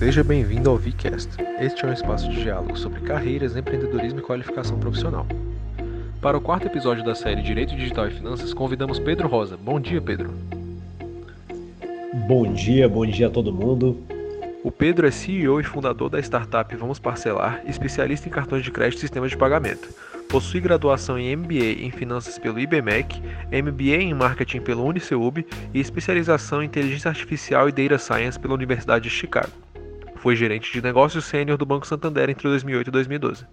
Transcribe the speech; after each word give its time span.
Seja 0.00 0.24
bem-vindo 0.24 0.70
ao 0.70 0.78
VCast. 0.78 1.28
Este 1.60 1.84
é 1.84 1.88
um 1.88 1.92
espaço 1.92 2.26
de 2.30 2.42
diálogo 2.42 2.74
sobre 2.74 3.02
carreiras, 3.02 3.54
empreendedorismo 3.54 4.20
e 4.20 4.22
qualificação 4.22 4.78
profissional. 4.78 5.26
Para 6.22 6.38
o 6.38 6.40
quarto 6.40 6.66
episódio 6.66 7.04
da 7.04 7.14
série 7.14 7.42
Direito 7.42 7.76
Digital 7.76 8.08
e 8.08 8.12
Finanças, 8.12 8.54
convidamos 8.54 8.98
Pedro 8.98 9.28
Rosa. 9.28 9.58
Bom 9.58 9.78
dia, 9.78 10.00
Pedro. 10.00 10.32
Bom 12.26 12.50
dia, 12.50 12.88
bom 12.88 13.04
dia 13.04 13.26
a 13.26 13.30
todo 13.30 13.52
mundo. 13.52 14.02
O 14.64 14.72
Pedro 14.72 15.06
é 15.06 15.10
CEO 15.10 15.60
e 15.60 15.64
fundador 15.64 16.08
da 16.08 16.18
startup 16.18 16.74
Vamos 16.76 16.98
Parcelar, 16.98 17.62
especialista 17.66 18.26
em 18.26 18.32
cartões 18.32 18.64
de 18.64 18.70
crédito 18.70 18.96
e 18.96 19.00
sistemas 19.02 19.30
de 19.30 19.36
pagamento. 19.36 19.86
Possui 20.30 20.62
graduação 20.62 21.18
em 21.18 21.36
MBA 21.36 21.84
em 21.84 21.90
Finanças 21.90 22.38
pelo 22.38 22.58
IBMEC, 22.58 23.20
MBA 23.52 24.02
em 24.02 24.14
Marketing 24.14 24.62
pelo 24.62 24.82
Uniceub 24.82 25.46
e 25.74 25.78
especialização 25.78 26.62
em 26.62 26.66
Inteligência 26.66 27.10
Artificial 27.10 27.68
e 27.68 27.72
Data 27.72 27.98
Science 27.98 28.40
pela 28.40 28.54
Universidade 28.54 29.04
de 29.04 29.10
Chicago. 29.10 29.52
Foi 30.20 30.36
gerente 30.36 30.70
de 30.70 30.82
negócios 30.82 31.24
sênior 31.24 31.56
do 31.56 31.64
Banco 31.64 31.86
Santander 31.86 32.28
entre 32.28 32.46
2008 32.46 32.88
e 32.88 32.90
2012. 32.90 33.46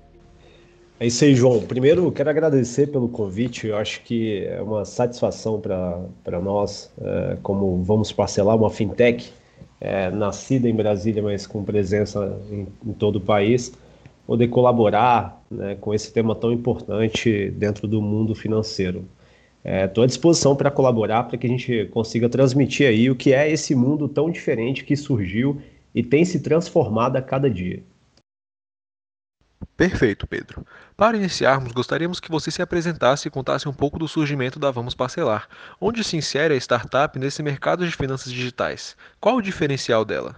É 1.00 1.08
isso 1.08 1.24
aí, 1.24 1.34
João. 1.34 1.62
Primeiro, 1.62 2.12
quero 2.12 2.30
agradecer 2.30 2.88
pelo 2.88 3.08
convite. 3.08 3.68
Eu 3.68 3.78
acho 3.78 4.02
que 4.04 4.44
é 4.44 4.62
uma 4.62 4.84
satisfação 4.84 5.62
para 5.62 6.42
nós, 6.42 6.92
é, 7.00 7.38
como 7.42 7.82
vamos 7.84 8.12
parcelar 8.12 8.58
uma 8.58 8.70
fintech 8.70 9.32
é, 9.80 10.10
nascida 10.10 10.68
em 10.68 10.76
Brasília, 10.76 11.24
mas 11.24 11.48
com 11.48 11.64
presença 11.64 12.38
em, 12.52 12.68
em 12.86 12.94
todo 12.94 13.16
o 13.16 13.22
país 13.22 13.72
poder 14.26 14.50
colaborar 14.50 15.42
né, 15.50 15.78
com 15.80 15.94
esse 15.94 16.12
tema 16.12 16.36
tão 16.36 16.52
importante 16.52 17.50
dentro 17.52 17.88
do 17.88 18.02
mundo 18.02 18.36
financeiro. 18.36 19.06
Estou 19.64 20.04
é, 20.04 20.06
à 20.06 20.08
disposição 20.08 20.54
para 20.54 20.70
colaborar 20.70 21.24
para 21.24 21.38
que 21.38 21.48
a 21.48 21.50
gente 21.50 21.86
consiga 21.92 22.28
transmitir 22.28 22.90
aí 22.90 23.10
o 23.10 23.16
que 23.16 23.34
é 23.34 23.50
esse 23.50 23.74
mundo 23.74 24.10
tão 24.10 24.30
diferente 24.30 24.84
que 24.84 24.98
surgiu 24.98 25.62
e 25.98 26.04
tem 26.04 26.24
se 26.24 26.42
transformado 26.42 27.16
a 27.16 27.22
cada 27.24 27.50
dia. 27.50 27.84
Perfeito, 29.76 30.28
Pedro. 30.28 30.64
Para 30.96 31.18
iniciarmos, 31.18 31.72
gostaríamos 31.72 32.20
que 32.20 32.30
você 32.30 32.52
se 32.52 32.62
apresentasse 32.62 33.28
e 33.28 33.32
contasse 33.32 33.68
um 33.68 33.74
pouco 33.74 33.98
do 33.98 34.08
surgimento 34.08 34.60
da 34.60 34.70
Vamos 34.70 34.94
Parcelar. 34.94 35.50
Onde 35.82 36.04
se 36.04 36.16
insere 36.16 36.54
a 36.54 36.58
startup 36.58 37.18
nesse 37.18 37.42
mercado 37.42 37.84
de 37.84 37.96
finanças 37.96 38.32
digitais? 38.32 38.96
Qual 39.20 39.38
o 39.38 39.42
diferencial 39.42 40.06
dela? 40.06 40.36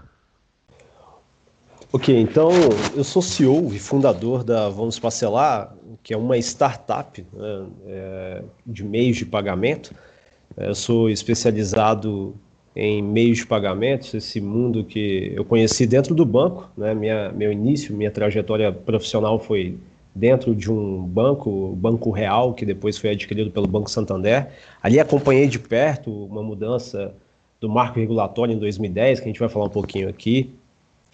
Ok, 1.92 2.18
então 2.18 2.52
eu 2.96 3.04
sou 3.04 3.22
CEO 3.22 3.74
e 3.74 3.80
fundador 3.80 4.46
da 4.46 4.70
Vamos 4.70 4.98
Parcelar, 4.98 5.76
que 6.02 6.14
é 6.14 6.18
uma 6.18 6.38
startup 6.38 7.22
né, 7.34 7.66
é, 7.86 8.44
de 8.66 8.86
meios 8.86 9.18
de 9.18 9.26
pagamento. 9.26 9.94
Eu 10.56 10.76
sou 10.76 11.10
especializado 11.10 12.40
em 12.80 13.02
meios 13.02 13.40
de 13.40 13.46
pagamento, 13.46 14.16
esse 14.16 14.40
mundo 14.40 14.86
que 14.86 15.34
eu 15.36 15.44
conheci 15.44 15.86
dentro 15.86 16.16
do 16.16 16.26
banco. 16.26 16.72
Né, 16.78 16.94
minha, 16.94 17.30
meu 17.34 17.52
início, 17.52 17.94
minha 17.94 18.10
trajetória 18.10 18.72
profissional 18.72 19.38
foi 19.38 19.78
dentro 20.16 20.56
de 20.56 20.72
um 20.72 21.04
banco, 21.04 21.50
o 21.50 21.76
Banco 21.76 22.10
Real, 22.10 22.54
que 22.54 22.66
depois 22.66 22.98
foi 22.98 23.12
adquirido 23.12 23.52
pelo 23.52 23.68
Banco 23.68 23.90
Santander. 23.92 24.48
Ali 24.82 24.98
acompanhei 24.98 25.48
de 25.48 25.60
perto 25.60 26.10
uma 26.26 26.42
mudança 26.42 27.14
do 27.60 27.68
marco 27.68 28.00
regulatório 28.00 28.54
em 28.54 28.58
2010, 28.58 29.20
que 29.20 29.26
a 29.26 29.28
gente 29.28 29.40
vai 29.40 29.50
falar 29.50 29.66
um 29.66 29.70
pouquinho 29.70 30.08
aqui 30.08 30.50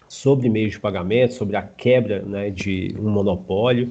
sobre 0.08 0.48
meios 0.48 0.72
de 0.72 0.80
pagamento, 0.80 1.34
sobre 1.34 1.56
a 1.56 1.62
quebra 1.62 2.22
né, 2.22 2.48
de 2.48 2.94
um 2.96 3.10
monopólio. 3.10 3.90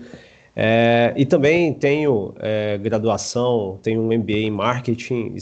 É, 0.55 1.13
e 1.17 1.25
também 1.25 1.73
tenho 1.73 2.33
é, 2.39 2.77
graduação, 2.77 3.77
tenho 3.83 4.01
um 4.01 4.17
MBA 4.17 4.37
em 4.37 4.51
marketing 4.51 5.35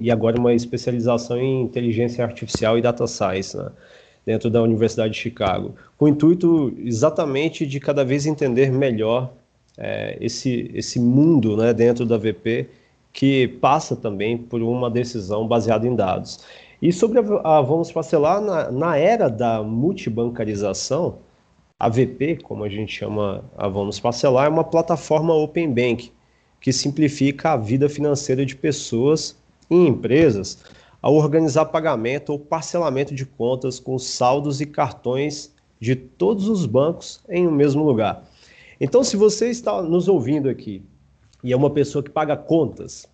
e 0.00 0.10
agora 0.10 0.38
uma 0.38 0.54
especialização 0.54 1.36
em 1.36 1.62
inteligência 1.62 2.24
artificial 2.24 2.78
e 2.78 2.82
data 2.82 3.08
science 3.08 3.56
né, 3.56 3.68
dentro 4.24 4.48
da 4.48 4.62
Universidade 4.62 5.14
de 5.14 5.18
Chicago, 5.18 5.74
com 5.98 6.04
o 6.04 6.08
intuito 6.08 6.72
exatamente 6.78 7.66
de 7.66 7.80
cada 7.80 8.04
vez 8.04 8.24
entender 8.24 8.70
melhor 8.70 9.32
é, 9.76 10.16
esse, 10.20 10.70
esse 10.72 11.00
mundo 11.00 11.56
né, 11.56 11.74
dentro 11.74 12.06
da 12.06 12.16
VP 12.16 12.68
que 13.12 13.48
passa 13.48 13.96
também 13.96 14.38
por 14.38 14.62
uma 14.62 14.90
decisão 14.90 15.48
baseada 15.48 15.88
em 15.88 15.96
dados. 15.96 16.40
E 16.80 16.92
sobre 16.92 17.18
a, 17.18 17.58
a 17.58 17.62
vamos 17.62 17.90
parcelar, 17.90 18.40
na, 18.40 18.70
na 18.70 18.96
era 18.96 19.28
da 19.28 19.62
multibancarização, 19.62 21.18
a 21.78 21.88
VP, 21.90 22.38
como 22.42 22.64
a 22.64 22.68
gente 22.68 22.92
chama 22.92 23.44
a 23.56 23.68
Vamos 23.68 24.00
Parcelar, 24.00 24.46
é 24.46 24.48
uma 24.48 24.64
plataforma 24.64 25.34
Open 25.34 25.72
Bank 25.72 26.10
que 26.58 26.72
simplifica 26.72 27.52
a 27.52 27.56
vida 27.56 27.88
financeira 27.88 28.46
de 28.46 28.56
pessoas 28.56 29.36
e 29.70 29.74
empresas 29.74 30.64
ao 31.02 31.14
organizar 31.14 31.66
pagamento 31.66 32.30
ou 32.30 32.38
parcelamento 32.38 33.14
de 33.14 33.26
contas 33.26 33.78
com 33.78 33.98
saldos 33.98 34.60
e 34.60 34.66
cartões 34.66 35.54
de 35.78 35.94
todos 35.94 36.48
os 36.48 36.64
bancos 36.64 37.20
em 37.28 37.46
um 37.46 37.52
mesmo 37.52 37.84
lugar. 37.84 38.24
Então, 38.80 39.04
se 39.04 39.16
você 39.16 39.50
está 39.50 39.82
nos 39.82 40.08
ouvindo 40.08 40.48
aqui 40.48 40.82
e 41.44 41.52
é 41.52 41.56
uma 41.56 41.70
pessoa 41.70 42.02
que 42.02 42.10
paga 42.10 42.36
contas, 42.36 43.06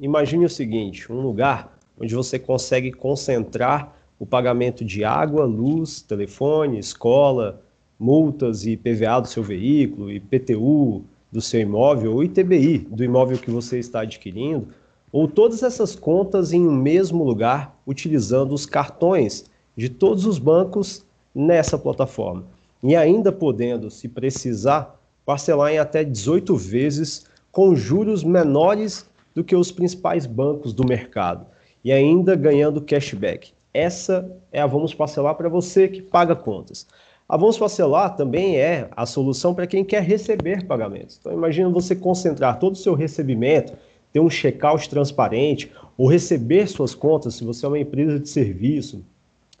imagine 0.00 0.46
o 0.46 0.50
seguinte: 0.50 1.12
um 1.12 1.20
lugar 1.20 1.78
onde 2.00 2.14
você 2.14 2.38
consegue 2.38 2.90
concentrar 2.90 3.94
o 4.18 4.24
pagamento 4.24 4.84
de 4.84 5.04
água, 5.04 5.44
luz, 5.44 6.00
telefone, 6.00 6.78
escola, 6.78 7.63
multas 7.98 8.66
e 8.66 8.76
PVA 8.76 9.20
do 9.20 9.28
seu 9.28 9.42
veículo, 9.42 10.10
IPTU 10.10 11.04
do 11.30 11.40
seu 11.40 11.60
imóvel, 11.60 12.14
ou 12.14 12.24
ITBI 12.24 12.78
do 12.78 13.02
imóvel 13.02 13.38
que 13.38 13.50
você 13.50 13.78
está 13.78 14.00
adquirindo, 14.00 14.68
ou 15.10 15.28
todas 15.28 15.62
essas 15.62 15.94
contas 15.94 16.52
em 16.52 16.66
um 16.66 16.74
mesmo 16.74 17.24
lugar, 17.24 17.76
utilizando 17.86 18.52
os 18.52 18.66
cartões 18.66 19.44
de 19.76 19.88
todos 19.88 20.26
os 20.26 20.38
bancos 20.38 21.04
nessa 21.34 21.78
plataforma. 21.78 22.44
E 22.82 22.94
ainda 22.94 23.32
podendo, 23.32 23.90
se 23.90 24.08
precisar, 24.08 25.00
parcelar 25.24 25.72
em 25.72 25.78
até 25.78 26.04
18 26.04 26.56
vezes 26.56 27.26
com 27.50 27.74
juros 27.74 28.22
menores 28.22 29.08
do 29.34 29.42
que 29.42 29.56
os 29.56 29.72
principais 29.72 30.26
bancos 30.26 30.72
do 30.72 30.86
mercado 30.86 31.46
e 31.84 31.92
ainda 31.92 32.34
ganhando 32.36 32.80
cashback. 32.80 33.52
Essa 33.72 34.30
é 34.52 34.60
a 34.60 34.66
Vamos 34.66 34.94
Parcelar 34.94 35.34
para 35.34 35.48
você 35.48 35.88
que 35.88 36.00
paga 36.00 36.36
contas. 36.36 36.86
A 37.34 37.36
Vamos 37.36 37.58
Parcelar 37.58 38.14
também 38.14 38.58
é 38.58 38.88
a 38.96 39.04
solução 39.04 39.52
para 39.52 39.66
quem 39.66 39.84
quer 39.84 40.04
receber 40.04 40.64
pagamentos. 40.68 41.18
Então, 41.18 41.32
imagina 41.32 41.68
você 41.68 41.96
concentrar 41.96 42.60
todo 42.60 42.74
o 42.74 42.76
seu 42.76 42.94
recebimento, 42.94 43.72
ter 44.12 44.20
um 44.20 44.30
checkout 44.30 44.88
transparente, 44.88 45.68
ou 45.98 46.06
receber 46.06 46.68
suas 46.68 46.94
contas, 46.94 47.34
se 47.34 47.42
você 47.42 47.66
é 47.66 47.68
uma 47.68 47.78
empresa 47.80 48.20
de 48.20 48.28
serviço, 48.28 49.04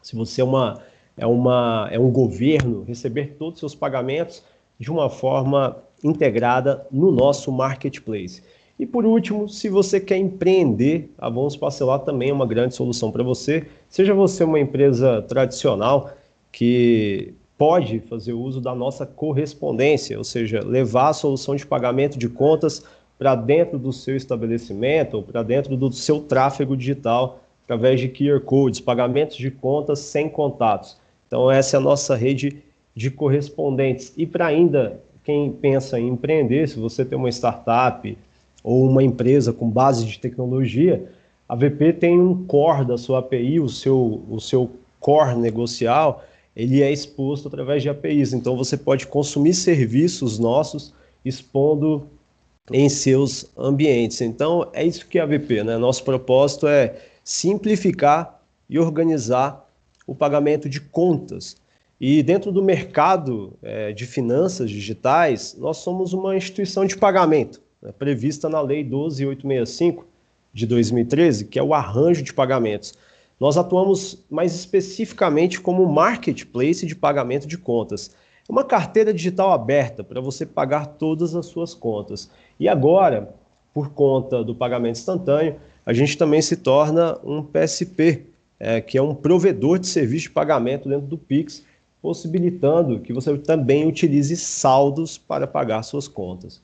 se 0.00 0.14
você 0.14 0.40
é, 0.40 0.44
uma, 0.44 0.82
é, 1.16 1.26
uma, 1.26 1.88
é 1.90 1.98
um 1.98 2.12
governo, 2.12 2.84
receber 2.84 3.34
todos 3.36 3.54
os 3.54 3.58
seus 3.58 3.74
pagamentos 3.74 4.44
de 4.78 4.88
uma 4.88 5.10
forma 5.10 5.76
integrada 6.04 6.86
no 6.92 7.10
nosso 7.10 7.50
marketplace. 7.50 8.40
E 8.78 8.86
por 8.86 9.04
último, 9.04 9.48
se 9.48 9.68
você 9.68 9.98
quer 9.98 10.18
empreender, 10.18 11.12
a 11.18 11.28
Vamos 11.28 11.56
Parcelar 11.56 11.98
também 11.98 12.30
é 12.30 12.32
uma 12.32 12.46
grande 12.46 12.76
solução 12.76 13.10
para 13.10 13.24
você. 13.24 13.66
Seja 13.88 14.14
você 14.14 14.44
uma 14.44 14.60
empresa 14.60 15.22
tradicional 15.22 16.12
que 16.52 17.34
pode 17.56 18.00
fazer 18.00 18.32
uso 18.32 18.60
da 18.60 18.74
nossa 18.74 19.06
correspondência, 19.06 20.18
ou 20.18 20.24
seja, 20.24 20.64
levar 20.64 21.08
a 21.08 21.12
solução 21.12 21.54
de 21.54 21.64
pagamento 21.64 22.18
de 22.18 22.28
contas 22.28 22.84
para 23.18 23.34
dentro 23.34 23.78
do 23.78 23.92
seu 23.92 24.16
estabelecimento 24.16 25.14
ou 25.14 25.22
para 25.22 25.42
dentro 25.42 25.76
do 25.76 25.92
seu 25.92 26.20
tráfego 26.20 26.76
digital 26.76 27.40
através 27.64 28.00
de 28.00 28.08
QR 28.08 28.40
codes, 28.40 28.80
pagamentos 28.80 29.36
de 29.36 29.50
contas 29.50 30.00
sem 30.00 30.28
contatos. 30.28 30.96
Então 31.26 31.50
essa 31.50 31.76
é 31.76 31.78
a 31.78 31.82
nossa 31.82 32.14
rede 32.14 32.62
de 32.94 33.10
correspondentes. 33.10 34.12
E 34.16 34.26
para 34.26 34.46
ainda 34.46 35.00
quem 35.24 35.50
pensa 35.50 35.98
em 35.98 36.08
empreender, 36.08 36.68
se 36.68 36.78
você 36.78 37.04
tem 37.04 37.16
uma 37.16 37.30
startup, 37.30 38.16
ou 38.64 38.88
uma 38.88 39.02
empresa 39.02 39.52
com 39.52 39.68
base 39.68 40.06
de 40.06 40.18
tecnologia, 40.18 41.04
a 41.46 41.54
VP 41.54 41.92
tem 41.94 42.18
um 42.18 42.46
core 42.46 42.86
da 42.86 42.96
sua 42.96 43.18
API, 43.18 43.60
o 43.60 43.68
seu, 43.68 44.22
o 44.30 44.40
seu 44.40 44.70
core 44.98 45.34
negocial, 45.36 46.24
ele 46.56 46.82
é 46.82 46.92
exposto 46.92 47.48
através 47.48 47.82
de 47.82 47.88
APIs. 47.88 48.32
Então 48.32 48.56
você 48.56 48.76
pode 48.76 49.06
consumir 49.06 49.54
serviços 49.54 50.38
nossos 50.38 50.94
expondo 51.24 52.08
em 52.72 52.88
seus 52.88 53.50
ambientes. 53.56 54.20
Então 54.20 54.70
é 54.72 54.84
isso 54.84 55.06
que 55.06 55.18
é 55.18 55.22
a 55.22 55.26
VP, 55.26 55.64
né? 55.64 55.76
Nosso 55.76 56.04
propósito 56.04 56.66
é 56.66 56.96
simplificar 57.22 58.40
e 58.68 58.78
organizar 58.78 59.68
o 60.06 60.14
pagamento 60.14 60.68
de 60.68 60.80
contas. 60.80 61.56
E 62.00 62.22
dentro 62.22 62.52
do 62.52 62.62
mercado 62.62 63.54
é, 63.62 63.92
de 63.92 64.06
finanças 64.06 64.70
digitais, 64.70 65.56
nós 65.58 65.78
somos 65.78 66.12
uma 66.12 66.36
instituição 66.36 66.84
de 66.84 66.96
pagamento 66.96 67.62
né, 67.80 67.92
prevista 67.92 68.48
na 68.48 68.60
Lei 68.60 68.82
12865 68.82 70.06
de 70.52 70.66
2013, 70.66 71.46
que 71.46 71.58
é 71.58 71.62
o 71.62 71.74
arranjo 71.74 72.22
de 72.22 72.32
pagamentos. 72.32 72.94
Nós 73.38 73.56
atuamos 73.56 74.24
mais 74.30 74.54
especificamente 74.54 75.60
como 75.60 75.86
marketplace 75.86 76.86
de 76.86 76.94
pagamento 76.94 77.46
de 77.46 77.58
contas. 77.58 78.14
É 78.48 78.52
uma 78.52 78.64
carteira 78.64 79.12
digital 79.12 79.52
aberta 79.52 80.04
para 80.04 80.20
você 80.20 80.46
pagar 80.46 80.86
todas 80.86 81.34
as 81.34 81.46
suas 81.46 81.74
contas. 81.74 82.30
E 82.60 82.68
agora, 82.68 83.34
por 83.72 83.90
conta 83.90 84.44
do 84.44 84.54
pagamento 84.54 84.96
instantâneo, 84.96 85.56
a 85.84 85.92
gente 85.92 86.16
também 86.16 86.40
se 86.40 86.56
torna 86.56 87.18
um 87.24 87.42
PSP, 87.42 88.26
é, 88.58 88.80
que 88.80 88.96
é 88.96 89.02
um 89.02 89.14
provedor 89.14 89.78
de 89.78 89.86
serviço 89.86 90.24
de 90.24 90.30
pagamento 90.30 90.88
dentro 90.88 91.06
do 91.06 91.18
Pix, 91.18 91.64
possibilitando 92.00 93.00
que 93.00 93.12
você 93.12 93.36
também 93.38 93.86
utilize 93.88 94.36
saldos 94.36 95.18
para 95.18 95.46
pagar 95.46 95.82
suas 95.82 96.06
contas. 96.06 96.62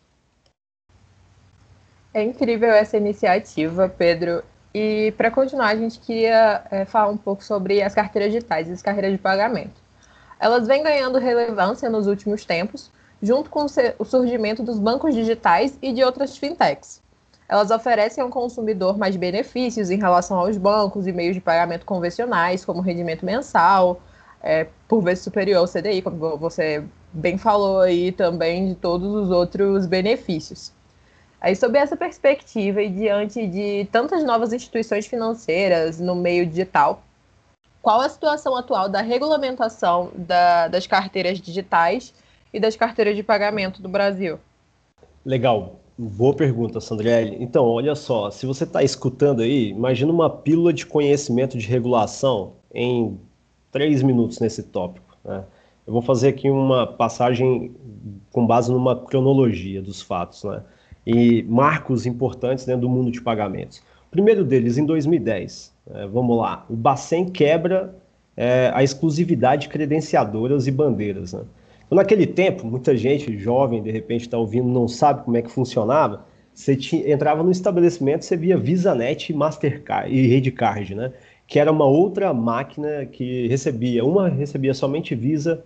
É 2.12 2.22
incrível 2.22 2.70
essa 2.70 2.96
iniciativa, 2.96 3.88
Pedro. 3.88 4.42
E 4.72 5.12
para 5.16 5.30
continuar, 5.30 5.68
a 5.68 5.76
gente 5.76 5.98
queria 5.98 6.62
é, 6.70 6.84
falar 6.84 7.08
um 7.08 7.16
pouco 7.16 7.42
sobre 7.42 7.82
as 7.82 7.94
carteiras 7.94 8.32
digitais 8.32 8.70
as 8.70 8.82
carteiras 8.82 9.12
de 9.12 9.18
pagamento. 9.18 9.80
Elas 10.38 10.66
vêm 10.66 10.82
ganhando 10.82 11.18
relevância 11.18 11.90
nos 11.90 12.06
últimos 12.06 12.44
tempos, 12.44 12.90
junto 13.22 13.50
com 13.50 13.66
o 13.98 14.04
surgimento 14.04 14.62
dos 14.62 14.78
bancos 14.78 15.14
digitais 15.14 15.76
e 15.82 15.92
de 15.92 16.02
outras 16.02 16.36
fintechs. 16.36 17.02
Elas 17.48 17.70
oferecem 17.70 18.22
ao 18.22 18.30
consumidor 18.30 18.96
mais 18.96 19.16
benefícios 19.16 19.90
em 19.90 19.98
relação 19.98 20.38
aos 20.38 20.56
bancos 20.56 21.06
e 21.06 21.12
meios 21.12 21.34
de 21.34 21.40
pagamento 21.40 21.84
convencionais, 21.84 22.64
como 22.64 22.80
rendimento 22.80 23.26
mensal, 23.26 24.00
é, 24.40 24.68
por 24.88 25.02
vezes 25.02 25.24
superior 25.24 25.58
ao 25.58 25.66
CDI, 25.66 26.00
como 26.00 26.38
você 26.38 26.82
bem 27.12 27.36
falou 27.36 27.80
aí 27.80 28.12
também, 28.12 28.68
de 28.68 28.74
todos 28.76 29.12
os 29.12 29.30
outros 29.30 29.84
benefícios. 29.84 30.72
Aí, 31.40 31.56
sob 31.56 31.78
essa 31.78 31.96
perspectiva 31.96 32.82
e 32.82 32.90
diante 32.90 33.46
de 33.46 33.88
tantas 33.90 34.22
novas 34.22 34.52
instituições 34.52 35.06
financeiras 35.06 35.98
no 35.98 36.14
meio 36.14 36.46
digital, 36.46 37.02
qual 37.80 38.00
a 38.02 38.08
situação 38.08 38.54
atual 38.54 38.88
da 38.90 39.00
regulamentação 39.00 40.10
da, 40.14 40.68
das 40.68 40.86
carteiras 40.86 41.40
digitais 41.40 42.12
e 42.52 42.60
das 42.60 42.76
carteiras 42.76 43.16
de 43.16 43.22
pagamento 43.22 43.80
do 43.80 43.88
Brasil? 43.88 44.38
Legal. 45.24 45.76
Boa 45.96 46.34
pergunta, 46.34 46.80
Sandrelli. 46.80 47.36
Então, 47.42 47.66
olha 47.66 47.94
só, 47.94 48.30
se 48.30 48.46
você 48.46 48.64
está 48.64 48.82
escutando 48.82 49.42
aí, 49.42 49.68
imagina 49.68 50.10
uma 50.10 50.30
pílula 50.30 50.72
de 50.72 50.86
conhecimento 50.86 51.58
de 51.58 51.66
regulação 51.66 52.54
em 52.72 53.18
três 53.70 54.02
minutos 54.02 54.38
nesse 54.40 54.62
tópico. 54.62 55.16
Né? 55.22 55.44
Eu 55.86 55.92
vou 55.92 56.00
fazer 56.00 56.28
aqui 56.28 56.50
uma 56.50 56.86
passagem 56.86 57.74
com 58.32 58.46
base 58.46 58.72
numa 58.72 58.96
cronologia 58.96 59.82
dos 59.82 60.00
fatos. 60.00 60.44
Né? 60.44 60.62
E 61.06 61.42
marcos 61.44 62.06
importantes 62.06 62.64
dentro 62.64 62.82
do 62.82 62.88
mundo 62.88 63.10
de 63.10 63.20
pagamentos. 63.20 63.82
Primeiro 64.10 64.44
deles, 64.44 64.76
em 64.76 64.84
2010, 64.84 65.72
é, 65.94 66.06
vamos 66.06 66.36
lá, 66.36 66.64
o 66.68 66.74
Bacen 66.74 67.26
quebra 67.26 67.94
é, 68.36 68.70
a 68.74 68.82
exclusividade 68.82 69.62
de 69.62 69.68
credenciadoras 69.68 70.66
e 70.66 70.70
bandeiras. 70.70 71.32
Né? 71.32 71.42
Então, 71.86 71.96
naquele 71.96 72.26
tempo, 72.26 72.66
muita 72.66 72.96
gente 72.96 73.36
jovem, 73.38 73.82
de 73.82 73.90
repente, 73.90 74.22
está 74.22 74.38
ouvindo, 74.38 74.68
não 74.68 74.88
sabe 74.88 75.24
como 75.24 75.36
é 75.36 75.42
que 75.42 75.50
funcionava. 75.50 76.24
Você 76.52 76.78
entrava 77.06 77.42
no 77.42 77.50
estabelecimento, 77.50 78.24
você 78.24 78.36
via 78.36 78.56
VisaNet 78.56 79.30
e 79.30 79.34
Mastercard 79.34 80.12
e 80.12 80.26
Redcard, 80.26 80.94
né? 80.94 81.12
que 81.46 81.58
era 81.58 81.70
uma 81.70 81.84
outra 81.84 82.32
máquina 82.32 83.04
que 83.06 83.48
recebia, 83.48 84.04
uma 84.04 84.28
recebia 84.28 84.72
somente 84.72 85.16
Visa 85.16 85.64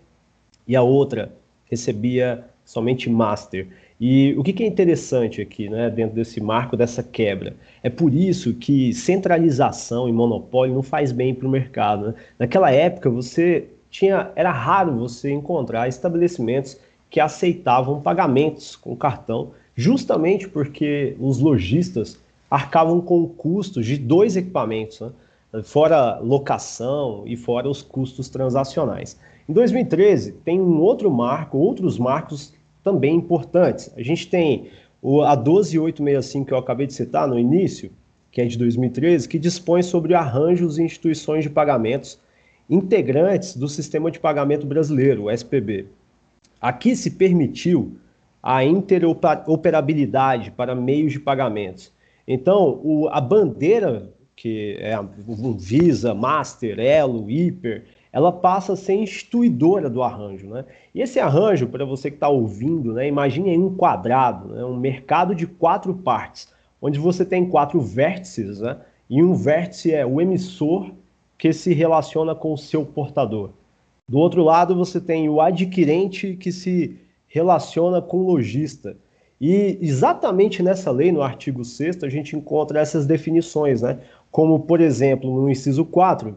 e 0.67 0.75
a 0.75 0.81
outra 0.83 1.31
recebia 1.71 2.45
somente 2.65 3.11
Master. 3.11 3.69
E 4.01 4.35
o 4.37 4.43
que, 4.43 4.63
é 4.63 4.67
interessante 4.67 5.41
aqui, 5.41 5.69
né, 5.69 5.89
dentro 5.89 6.17
desse 6.17 6.41
marco 6.41 6.77
dessa 6.77 7.03
quebra? 7.03 7.55
É 7.83 7.89
por 7.89 8.13
isso 8.13 8.53
que 8.55 8.93
centralização 8.93 10.09
e 10.09 10.13
monopólio 10.13 10.75
não 10.75 10.83
faz 10.83 11.13
bem 11.13 11.35
para 11.35 11.47
o 11.47 11.51
mercado. 11.51 12.09
Né? 12.09 12.15
Naquela 12.39 12.71
época, 12.73 13.09
você 13.09 13.69
tinha, 13.91 14.33
era 14.35 14.51
raro 14.51 14.93
você 14.99 15.31
encontrar 15.31 15.89
estabelecimentos 15.89 16.77
que 17.09 17.21
aceitavam 17.21 18.01
pagamentos 18.01 18.75
com 18.75 18.97
cartão, 18.97 19.53
justamente 19.77 20.49
porque 20.49 21.17
os 21.21 21.39
lojistas 21.39 22.19
arcavam 22.51 23.01
com 23.01 23.29
custos 23.29 23.87
de 23.87 23.97
dois 23.97 24.37
equipamentos, 24.37 25.01
né? 25.01 25.13
fora 25.63 26.19
locação 26.19 27.23
e 27.27 27.37
fora 27.37 27.69
os 27.69 27.81
custos 27.83 28.29
transacionais. 28.29 29.17
Em 29.49 29.53
2013, 29.53 30.33
tem 30.45 30.61
um 30.61 30.81
outro 30.81 31.11
marco, 31.11 31.59
outros 31.59 31.99
marcos 31.99 32.54
também 32.85 33.17
importantes. 33.17 33.91
A 33.97 34.03
gente 34.03 34.29
tem 34.29 34.69
a 35.27 35.35
12865 35.35 36.47
que 36.47 36.53
eu 36.53 36.59
acabei 36.59 36.87
de 36.87 36.93
citar 36.95 37.27
no 37.27 37.39
início, 37.39 37.91
que 38.31 38.41
é 38.41 38.45
de 38.45 38.59
2013, 38.59 39.29
que 39.29 39.39
dispõe 39.39 39.83
sobre 39.83 40.15
arranjos 40.15 40.79
e 40.79 40.83
instituições 40.83 41.43
de 41.43 41.51
pagamentos 41.51 42.21
integrantes 42.69 43.57
do 43.57 43.69
sistema 43.69 44.11
de 44.11 44.21
pagamento 44.21 44.67
brasileiro, 44.67 45.25
o 45.25 45.31
SPB. 45.31 45.87
Aqui 46.61 46.95
se 46.97 47.11
permitiu 47.11 47.97
a 48.43 48.65
interoperabilidade 48.65 50.51
para 50.51 50.75
meios 50.75 51.13
de 51.13 51.21
pagamentos. 51.21 51.93
Então, 52.27 52.81
o, 52.83 53.09
a 53.11 53.21
bandeira, 53.21 54.11
que 54.35 54.77
é 54.81 54.99
o 54.99 55.53
Visa, 55.53 56.15
Master, 56.15 56.79
Elo, 56.79 57.31
Hiper, 57.31 57.85
ela 58.15 58.31
passa 58.31 58.75
a 58.75 58.77
ser 58.77 58.95
instituidora 58.95 59.91
do 59.91 60.01
arranjo. 60.01 60.47
Né? 60.47 60.65
E 60.95 61.03
esse 61.03 61.19
arranjo, 61.19 61.67
para 61.67 61.85
você 61.85 62.13
que 62.13 62.17
está 62.17 62.29
ouvindo, 62.29 62.93
né, 62.93 63.09
imagine 63.09 63.59
um 63.59 63.75
quadrado, 63.75 64.55
né, 64.55 64.65
um 64.65 64.77
mercado 64.77 65.35
de 65.35 65.49
quatro 65.49 65.93
partes, 65.93 66.49
onde 66.81 66.97
você 66.97 67.25
tem 67.25 67.45
quatro 67.45 67.81
vértices, 67.81 68.61
né, 68.61 68.79
e 69.11 69.21
um 69.21 69.35
vértice 69.35 69.93
é 69.93 70.07
o 70.07 70.21
emissor 70.21 70.93
que 71.37 71.53
se 71.53 71.75
relaciona 71.75 72.37
com 72.37 72.53
o 72.53 72.57
seu 72.57 72.87
portador. 72.87 73.51
Do 74.09 74.19
outro 74.19 74.45
lado, 74.45 74.77
você 74.77 75.01
tem 75.01 75.29
o 75.29 75.41
adquirente 75.41 76.37
que 76.37 76.53
se 76.53 76.97
relaciona 77.27 78.01
com 78.01 78.19
o 78.19 78.27
lojista. 78.27 78.97
E 79.41 79.77
exatamente 79.83 80.63
nessa 80.63 80.93
lei, 80.93 81.11
no 81.11 81.21
artigo 81.21 81.65
6 81.65 82.05
a 82.05 82.09
gente 82.09 82.37
encontra 82.37 82.79
essas 82.79 83.07
definições, 83.07 83.83
né? 83.83 83.99
Como, 84.31 84.61
por 84.61 84.81
exemplo, 84.81 85.35
no 85.35 85.51
inciso 85.51 85.85
4, 85.85 86.37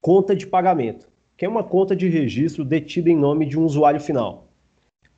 Conta 0.00 0.34
de 0.34 0.46
pagamento, 0.46 1.06
que 1.36 1.44
é 1.44 1.48
uma 1.48 1.62
conta 1.62 1.94
de 1.94 2.08
registro 2.08 2.64
detida 2.64 3.10
em 3.10 3.16
nome 3.16 3.44
de 3.44 3.58
um 3.58 3.66
usuário 3.66 4.00
final. 4.00 4.48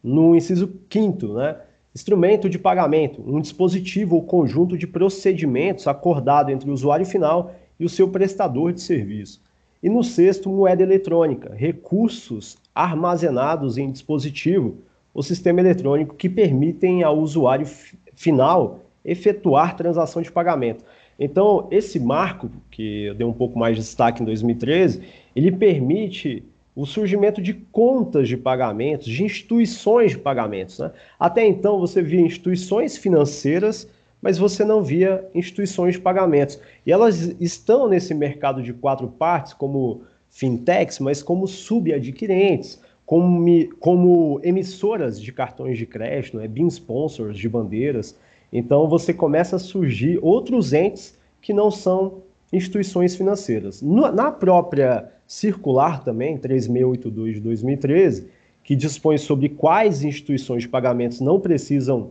No 0.02 0.34
inciso 0.34 0.74
5 0.90 1.24
né, 1.34 1.56
instrumento 1.94 2.50
de 2.50 2.58
pagamento, 2.58 3.22
um 3.24 3.40
dispositivo 3.40 4.16
ou 4.16 4.24
conjunto 4.24 4.76
de 4.76 4.88
procedimentos 4.88 5.86
acordado 5.86 6.50
entre 6.50 6.68
o 6.68 6.72
usuário 6.72 7.06
final 7.06 7.54
e 7.78 7.84
o 7.84 7.88
seu 7.88 8.08
prestador 8.08 8.72
de 8.72 8.80
serviço. 8.80 9.40
E 9.80 9.88
no 9.88 10.02
sexto, 10.02 10.50
moeda 10.50 10.82
eletrônica, 10.82 11.54
recursos 11.54 12.58
armazenados 12.74 13.78
em 13.78 13.88
dispositivo 13.88 14.78
ou 15.14 15.22
sistema 15.22 15.60
eletrônico 15.60 16.16
que 16.16 16.28
permitem 16.28 17.04
ao 17.04 17.18
usuário 17.18 17.68
final 18.16 18.80
efetuar 19.04 19.76
transação 19.76 20.22
de 20.22 20.32
pagamento. 20.32 20.84
Então, 21.24 21.68
esse 21.70 22.00
marco, 22.00 22.50
que 22.68 23.04
eu 23.04 23.14
dei 23.14 23.24
um 23.24 23.32
pouco 23.32 23.56
mais 23.56 23.76
de 23.76 23.82
destaque 23.82 24.20
em 24.20 24.26
2013, 24.26 25.02
ele 25.36 25.52
permite 25.52 26.42
o 26.74 26.84
surgimento 26.84 27.40
de 27.40 27.54
contas 27.54 28.26
de 28.26 28.36
pagamentos, 28.36 29.06
de 29.06 29.22
instituições 29.22 30.10
de 30.10 30.18
pagamentos. 30.18 30.80
Né? 30.80 30.90
Até 31.20 31.46
então, 31.46 31.78
você 31.78 32.02
via 32.02 32.20
instituições 32.20 32.96
financeiras, 32.96 33.88
mas 34.20 34.36
você 34.36 34.64
não 34.64 34.82
via 34.82 35.24
instituições 35.32 35.94
de 35.94 36.00
pagamentos. 36.00 36.58
E 36.84 36.90
elas 36.90 37.36
estão 37.40 37.88
nesse 37.88 38.12
mercado 38.14 38.60
de 38.60 38.72
quatro 38.72 39.06
partes, 39.06 39.52
como 39.52 40.02
fintechs, 40.28 40.98
mas 40.98 41.22
como 41.22 41.46
subadquirentes, 41.46 42.80
como, 43.06 43.46
como 43.78 44.40
emissoras 44.42 45.22
de 45.22 45.30
cartões 45.30 45.78
de 45.78 45.86
crédito, 45.86 46.36
né? 46.36 46.48
BIM 46.48 46.66
sponsors 46.66 47.38
de 47.38 47.48
bandeiras. 47.48 48.18
Então 48.52 48.86
você 48.86 49.14
começa 49.14 49.56
a 49.56 49.58
surgir 49.58 50.18
outros 50.22 50.72
entes 50.72 51.18
que 51.40 51.52
não 51.52 51.70
são 51.70 52.22
instituições 52.52 53.16
financeiras. 53.16 53.80
Na 53.80 54.30
própria 54.30 55.10
circular 55.26 56.04
também, 56.04 56.36
3682 56.36 57.36
de 57.36 57.40
2013, 57.40 58.28
que 58.62 58.76
dispõe 58.76 59.16
sobre 59.16 59.48
quais 59.48 60.04
instituições 60.04 60.64
de 60.64 60.68
pagamentos 60.68 61.20
não 61.20 61.40
precisam 61.40 62.10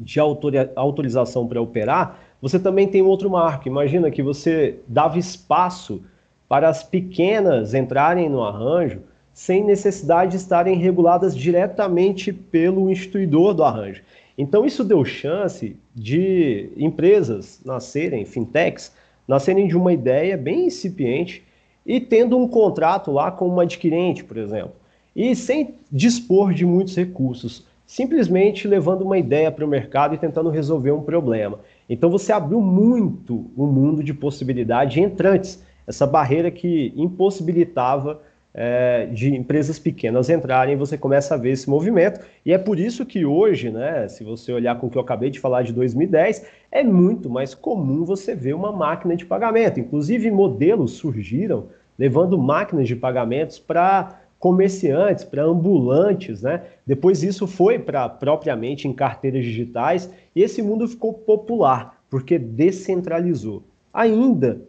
de 0.00 0.20
autorização 0.20 1.46
para 1.46 1.60
operar, 1.60 2.20
você 2.40 2.58
também 2.58 2.88
tem 2.88 3.02
outro 3.02 3.30
marco. 3.30 3.68
Imagina 3.68 4.10
que 4.10 4.22
você 4.22 4.80
dava 4.86 5.18
espaço 5.18 6.02
para 6.48 6.68
as 6.68 6.82
pequenas 6.82 7.72
entrarem 7.72 8.28
no 8.28 8.42
arranjo 8.42 9.00
sem 9.32 9.64
necessidade 9.64 10.32
de 10.32 10.36
estarem 10.36 10.76
reguladas 10.76 11.34
diretamente 11.34 12.32
pelo 12.32 12.90
instituidor 12.90 13.54
do 13.54 13.64
arranjo. 13.64 14.02
Então, 14.42 14.66
isso 14.66 14.82
deu 14.82 15.04
chance 15.04 15.76
de 15.94 16.68
empresas 16.76 17.60
nascerem, 17.64 18.24
fintechs, 18.24 18.92
nascerem 19.26 19.68
de 19.68 19.76
uma 19.76 19.92
ideia 19.92 20.36
bem 20.36 20.66
incipiente 20.66 21.44
e 21.86 22.00
tendo 22.00 22.36
um 22.36 22.48
contrato 22.48 23.12
lá 23.12 23.30
com 23.30 23.46
uma 23.46 23.62
adquirente, 23.62 24.24
por 24.24 24.36
exemplo, 24.36 24.72
e 25.14 25.36
sem 25.36 25.76
dispor 25.92 26.52
de 26.52 26.66
muitos 26.66 26.96
recursos, 26.96 27.64
simplesmente 27.86 28.66
levando 28.66 29.02
uma 29.02 29.16
ideia 29.16 29.52
para 29.52 29.64
o 29.64 29.68
mercado 29.68 30.16
e 30.16 30.18
tentando 30.18 30.50
resolver 30.50 30.90
um 30.90 31.02
problema. 31.02 31.60
Então, 31.88 32.10
você 32.10 32.32
abriu 32.32 32.60
muito 32.60 33.48
o 33.56 33.64
mundo 33.64 34.02
de 34.02 34.12
possibilidades 34.12 34.96
entrantes, 34.96 35.62
essa 35.86 36.04
barreira 36.04 36.50
que 36.50 36.92
impossibilitava 36.96 38.20
é, 38.54 39.06
de 39.06 39.34
empresas 39.34 39.78
pequenas 39.78 40.28
entrarem, 40.28 40.76
você 40.76 40.98
começa 40.98 41.34
a 41.34 41.38
ver 41.38 41.52
esse 41.52 41.68
movimento. 41.68 42.20
E 42.44 42.52
é 42.52 42.58
por 42.58 42.78
isso 42.78 43.06
que 43.06 43.24
hoje, 43.24 43.70
né, 43.70 44.08
se 44.08 44.22
você 44.22 44.52
olhar 44.52 44.78
com 44.78 44.86
o 44.86 44.90
que 44.90 44.98
eu 44.98 45.02
acabei 45.02 45.30
de 45.30 45.40
falar 45.40 45.62
de 45.62 45.72
2010, 45.72 46.46
é 46.70 46.84
muito 46.84 47.30
mais 47.30 47.54
comum 47.54 48.04
você 48.04 48.34
ver 48.34 48.54
uma 48.54 48.72
máquina 48.72 49.16
de 49.16 49.24
pagamento. 49.24 49.80
Inclusive, 49.80 50.30
modelos 50.30 50.92
surgiram 50.92 51.68
levando 51.98 52.38
máquinas 52.38 52.88
de 52.88 52.96
pagamentos 52.96 53.58
para 53.58 54.20
comerciantes, 54.38 55.22
para 55.22 55.44
ambulantes, 55.44 56.42
né? 56.42 56.62
Depois 56.84 57.22
isso 57.22 57.46
foi 57.46 57.78
para 57.78 58.08
propriamente 58.08 58.88
em 58.88 58.92
carteiras 58.92 59.44
digitais 59.44 60.10
e 60.34 60.42
esse 60.42 60.60
mundo 60.60 60.88
ficou 60.88 61.14
popular 61.14 62.02
porque 62.10 62.38
descentralizou. 62.38 63.62
Ainda 63.94 64.60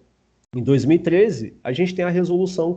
em 0.55 0.61
2013, 0.61 1.55
a 1.63 1.73
gente 1.73 1.95
tem 1.95 2.05
a 2.05 2.09
resolução 2.09 2.75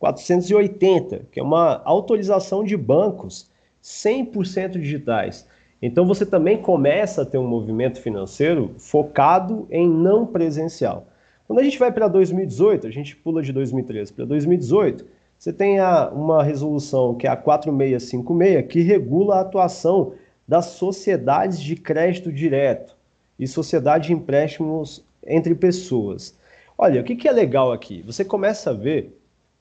4480, 0.00 1.26
que 1.30 1.38
é 1.38 1.42
uma 1.42 1.82
autorização 1.84 2.64
de 2.64 2.76
bancos 2.76 3.48
100% 3.84 4.80
digitais. 4.80 5.46
Então 5.80 6.06
você 6.06 6.24
também 6.26 6.56
começa 6.60 7.22
a 7.22 7.26
ter 7.26 7.38
um 7.38 7.46
movimento 7.46 8.00
financeiro 8.00 8.74
focado 8.78 9.68
em 9.70 9.88
não 9.88 10.26
presencial. 10.26 11.06
Quando 11.46 11.58
a 11.58 11.62
gente 11.62 11.78
vai 11.78 11.92
para 11.92 12.08
2018, 12.08 12.86
a 12.86 12.90
gente 12.90 13.14
pula 13.14 13.42
de 13.42 13.52
2013 13.52 14.12
para 14.12 14.24
2018, 14.24 15.04
você 15.38 15.52
tem 15.52 15.78
a, 15.78 16.08
uma 16.08 16.42
resolução 16.42 17.14
que 17.14 17.26
é 17.26 17.30
a 17.30 17.36
4656, 17.36 18.66
que 18.68 18.80
regula 18.80 19.36
a 19.36 19.40
atuação 19.40 20.14
das 20.48 20.66
sociedades 20.66 21.60
de 21.60 21.76
crédito 21.76 22.32
direto 22.32 22.96
e 23.38 23.46
sociedade 23.46 24.08
de 24.08 24.14
empréstimos 24.14 25.04
entre 25.26 25.54
pessoas. 25.54 26.38
Olha, 26.76 27.00
o 27.00 27.04
que, 27.04 27.16
que 27.16 27.28
é 27.28 27.32
legal 27.32 27.72
aqui? 27.72 28.02
Você 28.06 28.24
começa 28.24 28.70
a 28.70 28.74
ver 28.74 29.19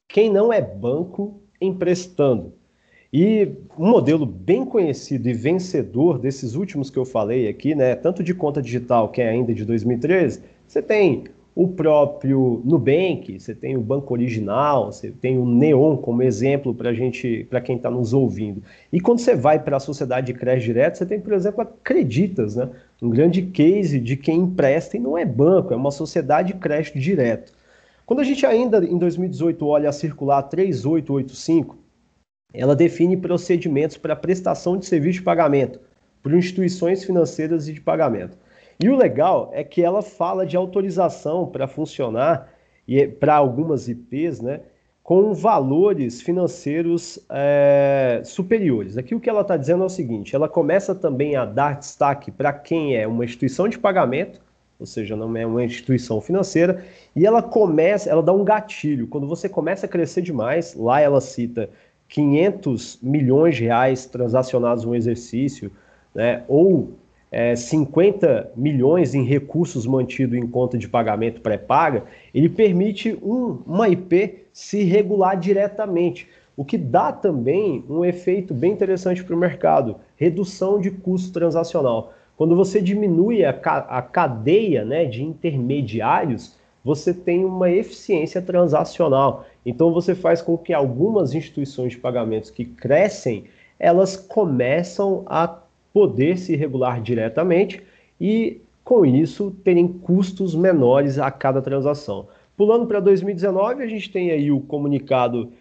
quem 0.10 0.30
não 0.30 0.52
é 0.52 0.60
banco 0.60 1.40
emprestando. 1.62 2.52
E 3.14 3.48
um 3.78 3.90
modelo 3.90 4.26
bem 4.26 4.66
conhecido 4.66 5.30
e 5.30 5.34
vencedor 5.34 6.20
desses 6.20 6.56
últimos 6.56 6.90
que 6.90 6.98
eu 6.98 7.06
falei 7.06 7.48
aqui, 7.48 7.74
né, 7.74 7.96
tanto 7.96 8.22
de 8.24 8.34
conta 8.34 8.62
digital, 8.62 9.10
que 9.10 9.22
é 9.22 9.30
ainda 9.30 9.54
de 9.54 9.64
2013, 9.64 10.42
você 10.68 10.82
tem 10.82 11.26
o 11.56 11.68
próprio 11.68 12.62
Nubank, 12.64 13.40
você 13.40 13.54
tem 13.54 13.76
o 13.76 13.82
Banco 13.82 14.14
Original, 14.14 14.92
você 14.92 15.12
tem 15.12 15.38
o 15.38 15.46
Neon 15.46 15.98
como 15.98 16.24
exemplo 16.24 16.74
para 16.74 16.94
gente, 16.94 17.46
para 17.50 17.60
quem 17.60 17.76
está 17.76 17.90
nos 17.90 18.14
ouvindo. 18.14 18.64
E 18.94 19.00
quando 19.00 19.20
você 19.20 19.36
vai 19.36 19.60
para 19.62 19.78
a 19.78 19.80
sociedade 19.80 20.28
de 20.28 20.40
crédito 20.40 20.66
direto, 20.66 20.98
você 20.98 21.06
tem, 21.06 21.20
por 21.20 21.34
exemplo, 21.34 21.62
a 21.62 21.66
Creditas, 21.66 22.56
né? 22.56 22.70
um 23.02 23.10
grande 23.10 23.42
case 23.42 24.00
de 24.00 24.16
quem 24.16 24.42
empresta 24.42 24.98
e 24.98 25.00
não 25.00 25.18
é 25.18 25.26
banco, 25.26 25.74
é 25.74 25.78
uma 25.78 25.92
sociedade 25.92 26.54
de 26.54 26.60
crédito 26.60 26.98
direto. 26.98 27.59
Quando 28.10 28.22
a 28.22 28.24
gente 28.24 28.44
ainda 28.44 28.84
em 28.84 28.98
2018 28.98 29.68
olha 29.68 29.88
a 29.88 29.92
circular 29.92 30.42
3885, 30.42 31.78
ela 32.52 32.76
define 32.76 33.16
procedimentos 33.16 33.98
para 33.98 34.16
prestação 34.16 34.78
de 34.78 34.88
serviço 34.88 35.20
de 35.20 35.26
pagamento 35.26 35.80
por 36.24 36.34
instituições 36.34 37.04
financeiras 37.04 37.68
e 37.68 37.74
de 37.74 37.80
pagamento. 37.80 38.36
E 38.84 38.90
o 38.90 38.96
legal 38.96 39.52
é 39.54 39.64
que 39.64 39.84
ela 39.84 40.02
fala 40.02 40.44
de 40.44 40.58
autorização 40.58 41.46
para 41.46 41.68
funcionar 41.68 42.52
e 42.88 43.06
para 43.08 43.36
algumas 43.36 43.88
IPs, 43.88 44.42
né, 44.42 44.62
com 45.04 45.32
valores 45.36 46.20
financeiros 46.20 47.24
é, 47.30 48.24
superiores. 48.26 48.98
Aqui 48.98 49.14
o 49.14 49.20
que 49.20 49.30
ela 49.30 49.42
está 49.42 49.56
dizendo 49.56 49.84
é 49.84 49.86
o 49.86 49.90
seguinte: 49.90 50.36
ela 50.36 50.50
começa 50.50 50.96
também 50.96 51.36
a 51.36 51.46
dar 51.46 51.78
destaque 51.78 52.32
para 52.32 52.52
quem 52.54 52.98
é 52.98 53.08
uma 53.08 53.24
instituição 53.24 53.68
de 53.68 53.78
pagamento, 53.78 54.42
ou 54.80 54.86
seja, 54.86 55.16
não 55.16 55.36
é 55.36 55.46
uma 55.46 55.64
instituição 55.64 56.22
financeira, 56.22 56.86
e 57.14 57.26
ela 57.26 57.44
começa, 57.44 58.10
ela 58.10 58.24
dá 58.24 58.32
um 58.32 58.46
gatilho. 58.46 59.08
Quando 59.08 59.28
você 59.28 59.50
começa 59.50 59.86
a 59.86 59.90
crescer 59.90 60.22
demais, 60.22 60.74
lá 60.74 61.02
ela 61.02 61.20
cita 61.20 61.70
500 62.08 63.00
milhões 63.04 63.58
de 63.58 63.66
reais 63.66 64.06
transacionados 64.06 64.86
no 64.86 64.96
exercício, 64.96 65.70
né, 66.16 66.44
ou 66.48 66.94
é, 67.32 67.56
50 67.56 68.52
milhões 68.56 69.14
em 69.14 69.24
recursos 69.24 69.86
mantidos 69.86 70.38
em 70.38 70.48
conta 70.48 70.78
de 70.78 70.88
pagamento 70.88 71.42
pré-paga, 71.42 72.06
ele 72.34 72.50
permite 72.50 73.18
um, 73.22 73.60
uma 73.66 73.90
IP 73.90 74.46
se 74.54 74.84
regular 74.84 75.38
diretamente, 75.38 76.28
o 76.56 76.66
que 76.66 76.78
dá 76.78 77.12
também 77.12 77.86
um 77.90 78.04
efeito 78.04 78.54
bem 78.54 78.72
interessante 78.72 79.24
para 79.24 79.36
o 79.36 79.40
mercado, 79.40 79.98
redução 80.16 80.80
de 80.80 80.90
custo 80.90 81.32
transacional. 81.32 82.14
Quando 82.40 82.56
você 82.56 82.82
diminui 82.82 83.44
a, 83.44 83.50
a 83.50 84.02
cadeia 84.02 84.86
né, 84.86 85.04
de 85.04 85.22
intermediários, 85.22 86.56
você 86.82 87.14
tem 87.14 87.44
uma 87.44 87.70
eficiência 87.70 88.42
transacional. 88.42 89.46
Então 89.66 89.92
você 89.92 90.16
faz 90.16 90.42
com 90.42 90.58
que 90.58 90.72
algumas 90.72 91.34
instituições 91.34 91.92
de 91.92 91.98
pagamentos 91.98 92.50
que 92.50 92.64
crescem, 92.64 93.44
elas 93.78 94.16
começam 94.16 95.24
a 95.26 95.50
poder 95.94 96.38
se 96.38 96.56
regular 96.56 97.02
diretamente 97.02 97.84
e, 98.22 98.62
com 98.86 99.06
isso, 99.06 99.54
terem 99.62 99.90
custos 99.90 100.56
menores 100.56 101.20
a 101.20 101.30
cada 101.30 101.62
transação. 101.62 102.30
Pulando 102.56 102.88
para 102.88 103.02
2019, 103.02 103.84
a 103.84 103.88
gente 103.88 104.10
tem 104.10 104.32
aí 104.32 104.50
o 104.50 104.62
comunicado 104.62 105.52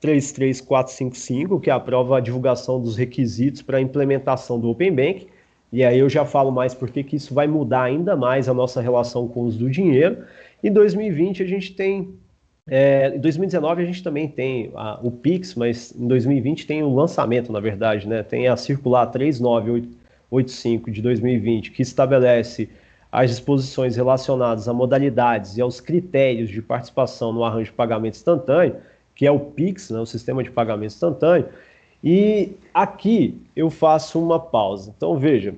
33455, 0.00 1.60
que 1.60 1.70
aprova 1.70 2.18
a 2.18 2.20
divulgação 2.20 2.80
dos 2.80 2.96
requisitos 2.96 3.62
para 3.62 3.78
a 3.78 3.80
implementação 3.80 4.58
do 4.58 4.68
Open 4.68 4.92
Bank. 4.92 5.28
E 5.72 5.84
aí 5.84 5.98
eu 5.98 6.08
já 6.08 6.24
falo 6.24 6.52
mais 6.52 6.72
porque 6.74 7.02
que 7.02 7.16
isso 7.16 7.34
vai 7.34 7.46
mudar 7.46 7.82
ainda 7.82 8.16
mais 8.16 8.48
a 8.48 8.54
nossa 8.54 8.80
relação 8.80 9.26
com 9.28 9.40
o 9.40 9.44
uso 9.44 9.58
do 9.58 9.70
dinheiro. 9.70 10.24
Em 10.62 10.72
2020 10.72 11.42
a 11.42 11.46
gente 11.46 11.74
tem 11.74 12.14
é, 12.66 13.14
em 13.14 13.20
2019 13.20 13.82
a 13.82 13.84
gente 13.84 14.02
também 14.02 14.26
tem 14.26 14.72
a, 14.74 14.98
o 15.02 15.10
Pix, 15.10 15.54
mas 15.54 15.94
em 15.94 16.08
2020 16.08 16.66
tem 16.66 16.82
o 16.82 16.94
lançamento, 16.94 17.52
na 17.52 17.60
verdade, 17.60 18.08
né? 18.08 18.22
Tem 18.22 18.48
a 18.48 18.56
circular 18.56 19.06
3985 19.06 20.90
de 20.90 21.02
2020, 21.02 21.70
que 21.72 21.82
estabelece 21.82 22.70
as 23.12 23.30
disposições 23.30 23.96
relacionadas 23.96 24.66
a 24.66 24.72
modalidades 24.72 25.56
e 25.56 25.60
aos 25.60 25.80
critérios 25.80 26.50
de 26.50 26.60
participação 26.62 27.32
no 27.32 27.44
arranjo 27.44 27.66
de 27.66 27.72
pagamento 27.72 28.14
instantâneo, 28.14 28.76
que 29.14 29.26
é 29.26 29.30
o 29.30 29.38
Pix, 29.38 29.90
né, 29.90 30.00
o 30.00 30.06
sistema 30.06 30.42
de 30.42 30.50
pagamento 30.50 30.92
instantâneo. 30.92 31.48
E 32.06 32.52
aqui 32.74 33.40
eu 33.56 33.70
faço 33.70 34.22
uma 34.22 34.38
pausa. 34.38 34.92
Então 34.94 35.16
veja, 35.16 35.54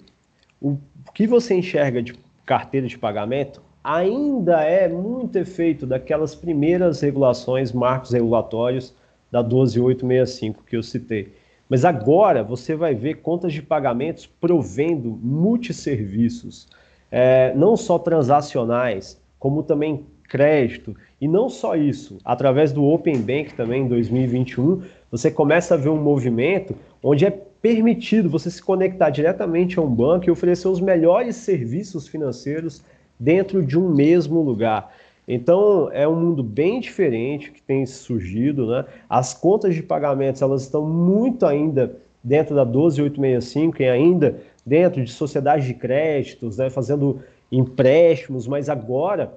o 0.62 0.78
que 1.12 1.26
você 1.26 1.54
enxerga 1.54 2.00
de 2.00 2.14
carteira 2.44 2.86
de 2.86 2.96
pagamento 2.96 3.60
ainda 3.82 4.62
é 4.62 4.88
muito 4.88 5.36
efeito 5.36 5.84
daquelas 5.84 6.36
primeiras 6.36 7.00
regulações, 7.00 7.72
marcos 7.72 8.12
regulatórios 8.12 8.94
da 9.28 9.42
12865 9.42 10.62
que 10.62 10.76
eu 10.76 10.84
citei. 10.84 11.34
Mas 11.68 11.84
agora 11.84 12.44
você 12.44 12.76
vai 12.76 12.94
ver 12.94 13.14
contas 13.14 13.52
de 13.52 13.60
pagamentos 13.60 14.24
provendo 14.24 15.18
multisserviços, 15.20 16.68
é, 17.10 17.52
não 17.56 17.76
só 17.76 17.98
transacionais, 17.98 19.20
como 19.36 19.64
também 19.64 20.06
crédito. 20.26 20.96
E 21.20 21.26
não 21.26 21.48
só 21.48 21.76
isso, 21.76 22.18
através 22.24 22.72
do 22.72 22.84
Open 22.84 23.18
Bank 23.18 23.54
também 23.54 23.82
em 23.82 23.88
2021, 23.88 24.82
você 25.10 25.30
começa 25.30 25.74
a 25.74 25.76
ver 25.76 25.88
um 25.88 26.02
movimento 26.02 26.74
onde 27.02 27.24
é 27.24 27.30
permitido 27.30 28.28
você 28.28 28.50
se 28.50 28.62
conectar 28.62 29.10
diretamente 29.10 29.78
a 29.78 29.82
um 29.82 29.88
banco 29.88 30.26
e 30.26 30.30
oferecer 30.30 30.68
os 30.68 30.80
melhores 30.80 31.36
serviços 31.36 32.06
financeiros 32.06 32.82
dentro 33.18 33.64
de 33.64 33.78
um 33.78 33.88
mesmo 33.88 34.42
lugar. 34.42 34.92
Então 35.26 35.90
é 35.92 36.06
um 36.06 36.14
mundo 36.14 36.42
bem 36.42 36.78
diferente 36.80 37.50
que 37.50 37.60
tem 37.60 37.84
surgido, 37.84 38.66
né? 38.66 38.84
As 39.08 39.34
contas 39.34 39.74
de 39.74 39.82
pagamentos 39.82 40.42
elas 40.42 40.62
estão 40.62 40.86
muito 40.86 41.44
ainda 41.44 41.96
dentro 42.22 42.54
da 42.54 42.64
12865 42.64 43.82
e 43.82 43.88
ainda 43.88 44.36
dentro 44.64 45.02
de 45.02 45.10
sociedades 45.10 45.66
de 45.66 45.74
créditos, 45.74 46.58
né? 46.58 46.70
Fazendo 46.70 47.20
empréstimos, 47.50 48.46
mas 48.46 48.68
agora 48.68 49.32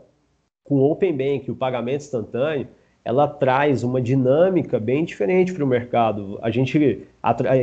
com 0.69 0.75
o 0.75 0.91
Open 0.91 1.17
Bank, 1.17 1.49
o 1.49 1.55
pagamento 1.55 2.01
instantâneo, 2.01 2.67
ela 3.03 3.27
traz 3.27 3.83
uma 3.83 3.99
dinâmica 3.99 4.79
bem 4.79 5.03
diferente 5.03 5.51
para 5.51 5.63
o 5.63 5.67
mercado. 5.67 6.37
A 6.43 6.51
gente, 6.51 7.07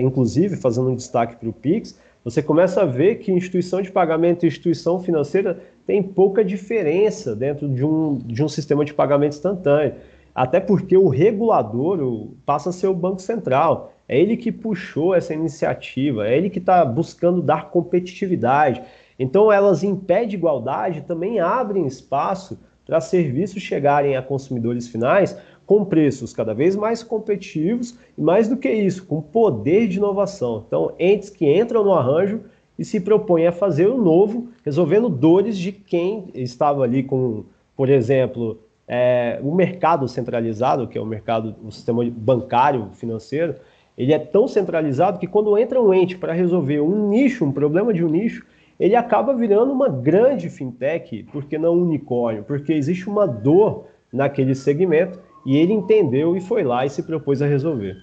inclusive, 0.02 0.56
fazendo 0.56 0.90
um 0.90 0.96
destaque 0.96 1.36
para 1.36 1.48
o 1.48 1.52
Pix, 1.52 1.96
você 2.24 2.42
começa 2.42 2.82
a 2.82 2.84
ver 2.84 3.20
que 3.20 3.30
instituição 3.30 3.80
de 3.80 3.92
pagamento 3.92 4.44
e 4.44 4.48
instituição 4.48 5.00
financeira 5.00 5.60
tem 5.86 6.02
pouca 6.02 6.44
diferença 6.44 7.36
dentro 7.36 7.68
de 7.68 7.84
um, 7.84 8.18
de 8.18 8.42
um 8.42 8.48
sistema 8.48 8.84
de 8.84 8.92
pagamento 8.92 9.34
instantâneo. 9.34 9.94
Até 10.34 10.58
porque 10.58 10.96
o 10.96 11.08
regulador 11.08 12.28
passa 12.44 12.70
a 12.70 12.72
ser 12.72 12.88
o 12.88 12.94
Banco 12.94 13.22
Central. 13.22 13.92
É 14.08 14.18
ele 14.18 14.36
que 14.36 14.50
puxou 14.50 15.14
essa 15.14 15.32
iniciativa, 15.32 16.28
é 16.28 16.36
ele 16.36 16.50
que 16.50 16.58
está 16.58 16.84
buscando 16.84 17.40
dar 17.40 17.70
competitividade. 17.70 18.82
Então, 19.16 19.52
elas 19.52 19.84
impedem 19.84 20.34
igualdade 20.34 21.02
também 21.02 21.38
abrem 21.38 21.86
espaço 21.86 22.58
para 22.86 23.00
serviços 23.00 23.62
chegarem 23.62 24.16
a 24.16 24.22
consumidores 24.22 24.86
finais 24.86 25.36
com 25.66 25.84
preços 25.84 26.32
cada 26.32 26.54
vez 26.54 26.76
mais 26.76 27.02
competitivos 27.02 27.98
e, 28.16 28.22
mais 28.22 28.48
do 28.48 28.56
que 28.56 28.70
isso, 28.70 29.04
com 29.04 29.20
poder 29.20 29.88
de 29.88 29.96
inovação. 29.98 30.64
Então, 30.66 30.92
entes 30.98 31.28
que 31.28 31.44
entram 31.44 31.84
no 31.84 31.92
arranjo 31.92 32.42
e 32.78 32.84
se 32.84 33.00
propõem 33.00 33.48
a 33.48 33.52
fazer 33.52 33.88
o 33.88 34.00
novo, 34.00 34.48
resolvendo 34.64 35.08
dores 35.08 35.58
de 35.58 35.72
quem 35.72 36.26
estava 36.34 36.84
ali 36.84 37.02
com, 37.02 37.44
por 37.76 37.88
exemplo, 37.88 38.60
é, 38.86 39.40
o 39.42 39.52
mercado 39.52 40.06
centralizado, 40.06 40.86
que 40.86 40.96
é 40.96 41.00
o 41.00 41.06
mercado, 41.06 41.56
o 41.64 41.72
sistema 41.72 42.04
bancário 42.10 42.90
financeiro, 42.94 43.56
ele 43.98 44.12
é 44.12 44.18
tão 44.18 44.46
centralizado 44.46 45.18
que 45.18 45.26
quando 45.26 45.56
entra 45.58 45.80
um 45.82 45.92
ente 45.92 46.16
para 46.16 46.32
resolver 46.32 46.80
um 46.80 47.08
nicho, 47.08 47.44
um 47.44 47.50
problema 47.50 47.92
de 47.92 48.04
um 48.04 48.08
nicho, 48.08 48.44
ele 48.78 48.94
acaba 48.94 49.34
virando 49.34 49.72
uma 49.72 49.88
grande 49.88 50.50
fintech, 50.50 51.24
porque 51.32 51.58
não 51.58 51.74
unicórnio, 51.74 52.44
porque 52.44 52.72
existe 52.72 53.08
uma 53.08 53.26
dor 53.26 53.86
naquele 54.12 54.54
segmento 54.54 55.18
e 55.44 55.56
ele 55.56 55.72
entendeu 55.72 56.36
e 56.36 56.40
foi 56.40 56.62
lá 56.62 56.84
e 56.84 56.90
se 56.90 57.02
propôs 57.02 57.40
a 57.40 57.46
resolver. 57.46 57.96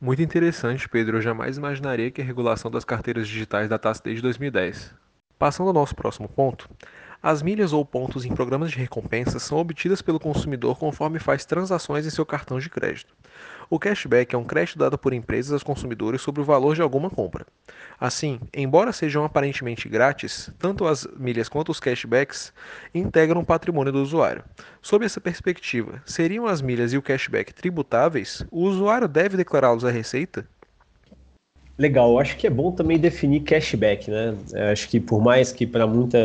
Muito 0.00 0.22
interessante, 0.22 0.88
Pedro. 0.88 1.18
Eu 1.18 1.22
jamais 1.22 1.58
imaginaria 1.58 2.10
que 2.10 2.22
a 2.22 2.24
regulação 2.24 2.70
das 2.70 2.84
carteiras 2.84 3.28
digitais 3.28 3.68
datasse 3.68 4.02
desde 4.02 4.22
2010. 4.22 4.94
Passando 5.38 5.68
ao 5.68 5.74
nosso 5.74 5.94
próximo 5.94 6.28
ponto, 6.28 6.68
as 7.22 7.42
milhas 7.42 7.74
ou 7.74 7.84
pontos 7.84 8.24
em 8.24 8.34
programas 8.34 8.70
de 8.70 8.78
recompensas 8.78 9.42
são 9.42 9.58
obtidas 9.58 10.00
pelo 10.00 10.18
consumidor 10.18 10.78
conforme 10.78 11.18
faz 11.18 11.44
transações 11.44 12.06
em 12.06 12.10
seu 12.10 12.24
cartão 12.24 12.58
de 12.58 12.70
crédito. 12.70 13.14
O 13.72 13.78
cashback 13.78 14.34
é 14.34 14.38
um 14.38 14.42
crédito 14.42 14.76
dado 14.76 14.98
por 14.98 15.12
empresas 15.12 15.52
aos 15.52 15.62
consumidores 15.62 16.20
sobre 16.20 16.40
o 16.40 16.44
valor 16.44 16.74
de 16.74 16.82
alguma 16.82 17.08
compra. 17.08 17.46
Assim, 18.00 18.40
embora 18.52 18.90
sejam 18.90 19.24
aparentemente 19.24 19.88
grátis, 19.88 20.50
tanto 20.58 20.88
as 20.88 21.06
milhas 21.16 21.48
quanto 21.48 21.70
os 21.70 21.78
cashbacks 21.78 22.52
integram 22.92 23.42
o 23.42 23.46
patrimônio 23.46 23.92
do 23.92 24.02
usuário. 24.02 24.42
Sob 24.82 25.04
essa 25.04 25.20
perspectiva, 25.20 26.02
seriam 26.04 26.46
as 26.46 26.60
milhas 26.60 26.92
e 26.92 26.96
o 26.96 27.02
cashback 27.02 27.54
tributáveis? 27.54 28.44
O 28.50 28.64
usuário 28.64 29.06
deve 29.06 29.36
declará-los 29.36 29.84
à 29.84 29.90
Receita? 29.90 30.44
Legal, 31.78 32.18
acho 32.18 32.36
que 32.36 32.48
é 32.48 32.50
bom 32.50 32.72
também 32.72 32.98
definir 32.98 33.40
cashback, 33.40 34.10
né? 34.10 34.36
Acho 34.72 34.88
que 34.88 34.98
por 34.98 35.22
mais 35.22 35.52
que 35.52 35.64
para 35.64 35.86
muita 35.86 36.18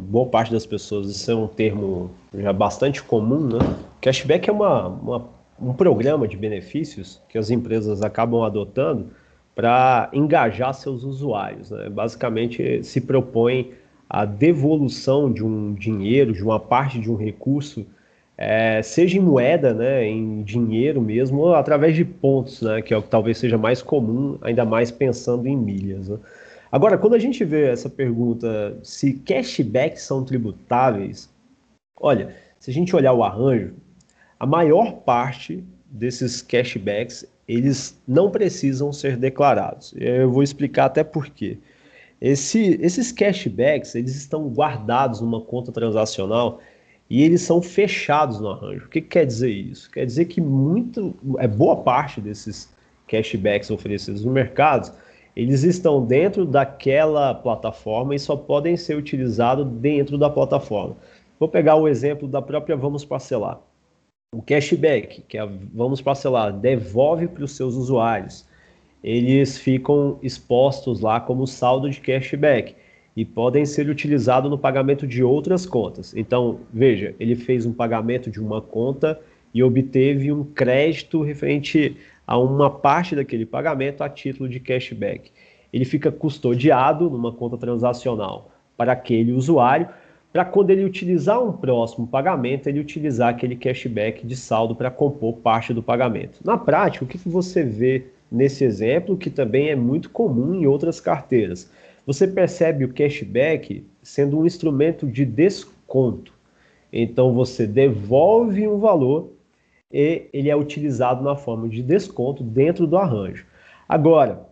boa 0.00 0.26
parte 0.26 0.52
das 0.52 0.66
pessoas 0.66 1.08
isso 1.08 1.30
é 1.30 1.34
um 1.34 1.46
termo 1.46 2.10
já 2.34 2.52
bastante 2.52 3.00
comum, 3.04 3.56
né? 3.56 3.58
Cashback 4.00 4.50
é 4.50 4.52
uma, 4.52 4.88
uma 4.88 5.37
um 5.60 5.72
programa 5.72 6.26
de 6.26 6.36
benefícios 6.36 7.20
que 7.28 7.38
as 7.38 7.50
empresas 7.50 8.02
acabam 8.02 8.42
adotando 8.42 9.08
para 9.54 10.08
engajar 10.12 10.72
seus 10.72 11.02
usuários. 11.02 11.70
Né? 11.70 11.88
Basicamente, 11.88 12.82
se 12.84 13.00
propõe 13.00 13.72
a 14.08 14.24
devolução 14.24 15.32
de 15.32 15.44
um 15.44 15.74
dinheiro, 15.74 16.32
de 16.32 16.42
uma 16.42 16.60
parte 16.60 16.98
de 16.98 17.10
um 17.10 17.16
recurso 17.16 17.86
é, 18.40 18.80
seja 18.82 19.18
em 19.18 19.20
moeda, 19.20 19.74
né, 19.74 20.06
em 20.06 20.44
dinheiro 20.44 21.02
mesmo, 21.02 21.40
ou 21.40 21.54
através 21.56 21.96
de 21.96 22.04
pontos, 22.04 22.62
né, 22.62 22.80
que 22.80 22.94
é 22.94 22.96
o 22.96 23.02
que 23.02 23.08
talvez 23.08 23.36
seja 23.36 23.58
mais 23.58 23.82
comum, 23.82 24.38
ainda 24.40 24.64
mais 24.64 24.92
pensando 24.92 25.48
em 25.48 25.56
milhas. 25.56 26.08
Né? 26.08 26.18
Agora, 26.70 26.96
quando 26.96 27.14
a 27.14 27.18
gente 27.18 27.44
vê 27.44 27.66
essa 27.66 27.90
pergunta 27.90 28.78
se 28.84 29.14
cashbacks 29.14 30.02
são 30.02 30.24
tributáveis, 30.24 31.28
olha, 32.00 32.32
se 32.60 32.70
a 32.70 32.74
gente 32.74 32.94
olhar 32.94 33.12
o 33.12 33.24
arranjo, 33.24 33.72
a 34.38 34.46
maior 34.46 34.92
parte 35.00 35.64
desses 35.90 36.42
cashbacks 36.42 37.26
eles 37.48 37.98
não 38.06 38.30
precisam 38.30 38.92
ser 38.92 39.16
declarados. 39.16 39.94
Eu 39.96 40.30
vou 40.30 40.42
explicar 40.42 40.84
até 40.84 41.02
por 41.02 41.30
quê. 41.30 41.56
Esse, 42.20 42.78
esses 42.82 43.10
cashbacks 43.10 43.94
eles 43.94 44.14
estão 44.14 44.48
guardados 44.48 45.20
numa 45.20 45.40
conta 45.40 45.72
transacional 45.72 46.60
e 47.08 47.22
eles 47.22 47.40
são 47.40 47.62
fechados 47.62 48.38
no 48.38 48.50
arranjo. 48.50 48.86
O 48.86 48.88
que, 48.90 49.00
que 49.00 49.08
quer 49.08 49.24
dizer 49.24 49.50
isso? 49.50 49.90
Quer 49.90 50.04
dizer 50.04 50.26
que 50.26 50.40
muito, 50.40 51.14
é 51.38 51.48
boa 51.48 51.76
parte 51.76 52.20
desses 52.20 52.68
cashbacks 53.06 53.70
oferecidos 53.70 54.24
no 54.24 54.30
mercado, 54.30 54.92
eles 55.34 55.62
estão 55.62 56.04
dentro 56.04 56.44
daquela 56.44 57.32
plataforma 57.32 58.14
e 58.14 58.18
só 58.18 58.36
podem 58.36 58.76
ser 58.76 58.96
utilizados 58.96 59.66
dentro 59.66 60.18
da 60.18 60.28
plataforma. 60.28 60.96
Vou 61.38 61.48
pegar 61.48 61.76
o 61.76 61.88
exemplo 61.88 62.28
da 62.28 62.42
própria 62.42 62.76
Vamos 62.76 63.04
Parcelar. 63.04 63.60
O 64.30 64.42
cashback, 64.42 65.22
que 65.22 65.38
é 65.38 65.48
Vamos 65.72 66.02
Parcelar, 66.02 66.52
devolve 66.52 67.26
para 67.26 67.44
os 67.44 67.52
seus 67.52 67.74
usuários. 67.74 68.46
Eles 69.02 69.56
ficam 69.56 70.18
expostos 70.22 71.00
lá 71.00 71.18
como 71.18 71.46
saldo 71.46 71.88
de 71.88 71.98
cashback 71.98 72.74
e 73.16 73.24
podem 73.24 73.64
ser 73.64 73.88
utilizados 73.88 74.50
no 74.50 74.58
pagamento 74.58 75.06
de 75.06 75.24
outras 75.24 75.64
contas. 75.64 76.14
Então, 76.14 76.60
veja, 76.70 77.14
ele 77.18 77.34
fez 77.34 77.64
um 77.64 77.72
pagamento 77.72 78.30
de 78.30 78.38
uma 78.38 78.60
conta 78.60 79.18
e 79.54 79.62
obteve 79.62 80.30
um 80.30 80.44
crédito 80.44 81.22
referente 81.22 81.96
a 82.26 82.38
uma 82.38 82.68
parte 82.68 83.16
daquele 83.16 83.46
pagamento 83.46 84.04
a 84.04 84.10
título 84.10 84.46
de 84.46 84.60
cashback. 84.60 85.32
Ele 85.72 85.86
fica 85.86 86.12
custodiado 86.12 87.08
numa 87.08 87.32
conta 87.32 87.56
transacional 87.56 88.50
para 88.76 88.92
aquele 88.92 89.32
usuário, 89.32 89.88
para 90.32 90.44
quando 90.44 90.70
ele 90.70 90.84
utilizar 90.84 91.42
um 91.42 91.52
próximo 91.52 92.06
pagamento, 92.06 92.68
ele 92.68 92.80
utilizar 92.80 93.30
aquele 93.30 93.56
cashback 93.56 94.26
de 94.26 94.36
saldo 94.36 94.74
para 94.74 94.90
compor 94.90 95.36
parte 95.38 95.72
do 95.72 95.82
pagamento. 95.82 96.40
Na 96.44 96.56
prática, 96.58 97.04
o 97.04 97.08
que 97.08 97.18
você 97.28 97.62
vê 97.62 98.06
nesse 98.30 98.64
exemplo, 98.64 99.16
que 99.16 99.30
também 99.30 99.70
é 99.70 99.76
muito 99.76 100.10
comum 100.10 100.54
em 100.54 100.66
outras 100.66 101.00
carteiras? 101.00 101.70
você 102.08 102.26
percebe 102.26 102.86
o 102.86 102.94
cashback 102.94 103.86
sendo 104.02 104.38
um 104.38 104.46
instrumento 104.46 105.06
de 105.06 105.26
desconto. 105.26 106.32
Então 106.90 107.34
você 107.34 107.66
devolve 107.66 108.66
um 108.66 108.78
valor 108.78 109.30
e 109.92 110.22
ele 110.32 110.48
é 110.48 110.56
utilizado 110.56 111.22
na 111.22 111.36
forma 111.36 111.68
de 111.68 111.82
desconto 111.82 112.42
dentro 112.42 112.86
do 112.86 112.96
arranjo. 112.96 113.44
Agora, 113.86 114.47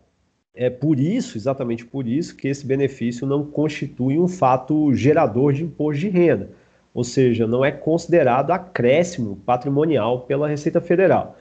é 0.56 0.70
por 0.70 0.98
isso, 0.98 1.36
exatamente 1.36 1.84
por 1.84 2.08
isso, 2.08 2.34
que 2.34 2.48
esse 2.48 2.66
benefício 2.66 3.26
não 3.26 3.44
constitui 3.44 4.18
um 4.18 4.26
fato 4.26 4.92
gerador 4.94 5.52
de 5.52 5.62
imposto 5.62 6.00
de 6.00 6.08
renda, 6.08 6.50
ou 6.94 7.04
seja, 7.04 7.46
não 7.46 7.62
é 7.62 7.70
considerado 7.70 8.50
acréscimo 8.50 9.36
patrimonial 9.44 10.22
pela 10.22 10.48
Receita 10.48 10.80
Federal. 10.80 11.36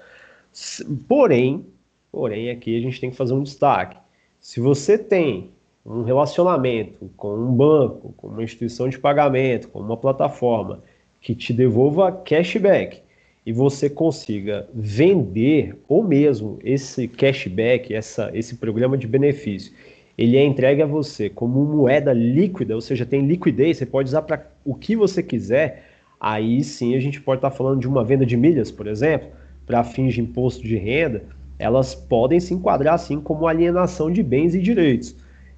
Porém, 1.07 1.65
porém 2.11 2.49
aqui 2.49 2.77
a 2.77 2.81
gente 2.81 2.99
tem 2.99 3.09
que 3.09 3.15
fazer 3.15 3.33
um 3.33 3.41
destaque. 3.41 3.97
Se 4.41 4.59
você 4.59 4.97
tem 4.97 5.49
um 5.85 6.03
relacionamento 6.03 7.09
com 7.15 7.35
um 7.35 7.53
banco, 7.53 8.13
com 8.17 8.27
uma 8.27 8.43
instituição 8.43 8.89
de 8.89 8.99
pagamento, 8.99 9.69
com 9.69 9.79
uma 9.79 9.95
plataforma 9.95 10.83
que 11.21 11.33
te 11.33 11.53
devolva 11.53 12.11
cashback 12.11 13.01
e 13.45 13.53
você 13.53 13.89
consiga 13.89 14.67
vender 14.73 15.77
ou 15.87 16.03
mesmo 16.03 16.57
esse 16.63 17.07
cashback, 17.07 17.93
essa, 17.93 18.31
esse 18.33 18.55
programa 18.55 18.97
de 18.97 19.07
benefício, 19.07 19.71
ele 20.17 20.37
é 20.37 20.43
entregue 20.43 20.81
a 20.81 20.85
você 20.85 21.29
como 21.29 21.63
moeda 21.63 22.11
líquida, 22.11 22.73
ou 22.73 22.81
seja, 22.81 23.05
tem 23.05 23.25
liquidez, 23.25 23.77
você 23.77 23.85
pode 23.85 24.07
usar 24.09 24.23
para 24.23 24.49
o 24.63 24.73
que 24.73 24.95
você 24.95 25.21
quiser, 25.21 25.89
aí 26.19 26.63
sim 26.63 26.95
a 26.95 26.99
gente 26.99 27.21
pode 27.21 27.39
estar 27.39 27.51
tá 27.51 27.55
falando 27.55 27.79
de 27.79 27.87
uma 27.87 28.03
venda 28.03 28.25
de 28.25 28.35
milhas, 28.35 28.71
por 28.71 28.87
exemplo, 28.87 29.29
para 29.65 29.83
fins 29.83 30.13
de 30.13 30.21
imposto 30.21 30.63
de 30.63 30.77
renda, 30.77 31.23
elas 31.59 31.93
podem 31.93 32.39
se 32.39 32.53
enquadrar 32.53 32.95
assim 32.95 33.19
como 33.19 33.47
alienação 33.47 34.09
de 34.09 34.23
bens 34.23 34.55
e 34.55 34.61
direitos 34.61 35.15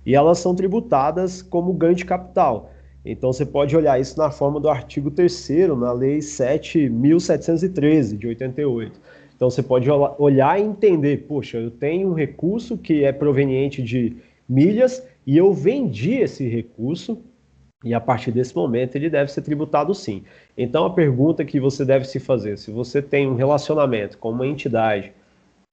e 0.07 0.15
elas 0.15 0.39
são 0.39 0.55
tributadas 0.55 1.41
como 1.41 1.73
ganho 1.73 1.93
de 1.93 2.05
capital. 2.05 2.71
Então 3.11 3.31
você 3.31 3.45
pode 3.45 3.75
olhar 3.75 3.99
isso 3.99 4.17
na 4.17 4.29
forma 4.29 4.59
do 4.59 4.69
artigo 4.69 5.09
3 5.09 5.49
na 5.77 5.93
Lei 5.93 6.17
7.713 6.19 8.17
de 8.17 8.27
88. 8.27 8.99
Então 9.35 9.49
você 9.49 9.63
pode 9.63 9.89
olhar 9.89 10.59
e 10.59 10.63
entender, 10.63 11.25
poxa, 11.27 11.57
eu 11.57 11.71
tenho 11.71 12.09
um 12.09 12.13
recurso 12.13 12.77
que 12.77 13.03
é 13.03 13.11
proveniente 13.13 13.81
de 13.81 14.17
milhas 14.49 15.01
e 15.25 15.37
eu 15.37 15.53
vendi 15.53 16.15
esse 16.15 16.47
recurso 16.47 17.21
e 17.85 17.93
a 17.93 17.99
partir 18.01 18.31
desse 18.31 18.55
momento 18.55 18.95
ele 18.95 19.09
deve 19.09 19.31
ser 19.31 19.41
tributado 19.41 19.93
sim. 19.93 20.23
Então 20.57 20.85
a 20.85 20.89
pergunta 20.89 21.45
que 21.45 21.59
você 21.59 21.85
deve 21.85 22.05
se 22.05 22.19
fazer, 22.19 22.57
se 22.57 22.71
você 22.71 23.01
tem 23.01 23.27
um 23.27 23.35
relacionamento 23.35 24.17
com 24.17 24.31
uma 24.31 24.47
entidade 24.47 25.13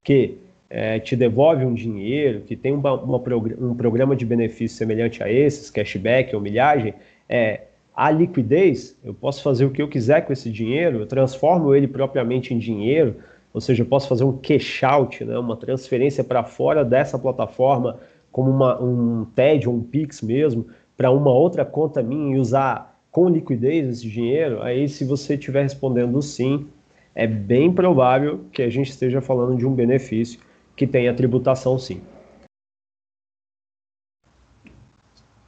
que 0.03 0.37
é, 0.69 0.99
te 0.99 1.15
devolve 1.15 1.65
um 1.65 1.73
dinheiro, 1.73 2.41
que 2.41 2.55
tem 2.55 2.73
uma, 2.73 2.93
uma, 2.93 3.17
um 3.59 3.75
programa 3.75 4.15
de 4.15 4.25
benefício 4.25 4.77
semelhante 4.77 5.23
a 5.23 5.31
esses, 5.31 5.71
cashback 5.71 6.35
ou 6.35 6.41
milhagem, 6.41 6.93
é, 7.27 7.61
a 7.95 8.11
liquidez, 8.11 8.97
eu 9.03 9.13
posso 9.13 9.41
fazer 9.41 9.65
o 9.65 9.71
que 9.71 9.81
eu 9.81 9.87
quiser 9.87 10.21
com 10.25 10.33
esse 10.33 10.51
dinheiro, 10.51 10.99
eu 10.99 11.07
transformo 11.07 11.73
ele 11.73 11.87
propriamente 11.87 12.53
em 12.53 12.57
dinheiro, 12.57 13.15
ou 13.53 13.61
seja, 13.61 13.83
eu 13.83 13.87
posso 13.87 14.07
fazer 14.07 14.25
um 14.25 14.37
cash 14.37 14.83
out, 14.83 15.23
né, 15.23 15.37
uma 15.37 15.55
transferência 15.55 16.23
para 16.23 16.43
fora 16.43 16.83
dessa 16.83 17.17
plataforma, 17.17 17.97
como 18.31 18.51
uma, 18.51 18.81
um 18.83 19.25
TED 19.33 19.69
ou 19.69 19.75
um 19.75 19.81
Pix 19.81 20.21
mesmo, 20.21 20.67
para 20.97 21.09
uma 21.09 21.31
outra 21.31 21.63
conta 21.63 22.03
minha 22.03 22.35
e 22.35 22.39
usar 22.39 22.99
com 23.11 23.29
liquidez 23.29 23.87
esse 23.87 24.09
dinheiro, 24.09 24.61
aí 24.61 24.89
se 24.89 25.05
você 25.05 25.35
estiver 25.35 25.63
respondendo 25.63 26.21
sim, 26.21 26.67
é 27.15 27.25
bem 27.25 27.71
provável 27.71 28.41
que 28.51 28.61
a 28.61 28.69
gente 28.69 28.89
esteja 28.89 29.21
falando 29.21 29.57
de 29.57 29.65
um 29.65 29.73
benefício 29.73 30.37
que 30.75 30.85
tem 30.85 31.07
a 31.07 31.13
tributação 31.13 31.79
sim. 31.79 32.01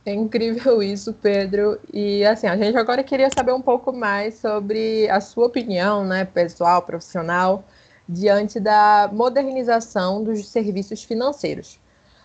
É 0.08 0.14
incrível 0.14 0.82
isso, 0.82 1.12
Pedro. 1.12 1.78
E 1.94 2.24
assim, 2.26 2.48
a 2.48 2.56
gente 2.56 2.78
agora 2.78 3.04
queria 3.04 3.30
saber 3.30 3.52
um 3.52 3.62
pouco 3.62 3.92
mais 3.92 4.36
sobre 4.36 5.10
a 5.10 5.20
sua 5.20 5.48
opinião, 5.48 6.06
né, 6.06 6.24
pessoal, 6.24 6.82
profissional, 6.82 7.66
diante 8.08 8.58
da 8.58 9.10
modernização 9.12 10.24
dos 10.24 10.48
serviços 10.48 11.04
financeiros. 11.04 11.78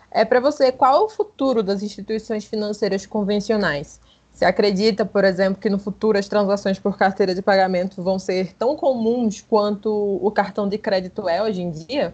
É 0.09 0.23
para 0.23 0.39
você, 0.39 0.71
qual 0.71 1.05
o 1.05 1.09
futuro 1.09 1.61
das 1.61 1.83
instituições 1.83 2.45
financeiras 2.45 3.05
convencionais? 3.05 3.99
Você 4.31 4.45
acredita, 4.45 5.05
por 5.05 5.25
exemplo, 5.25 5.59
que 5.59 5.69
no 5.69 5.77
futuro 5.77 6.17
as 6.17 6.29
transações 6.29 6.79
por 6.79 6.97
carteira 6.97 7.35
de 7.35 7.41
pagamento 7.41 8.01
vão 8.01 8.17
ser 8.17 8.53
tão 8.53 8.77
comuns 8.77 9.41
quanto 9.41 9.91
o 10.21 10.31
cartão 10.31 10.69
de 10.69 10.77
crédito 10.77 11.27
é 11.27 11.43
hoje 11.43 11.61
em 11.61 11.69
dia? 11.69 12.13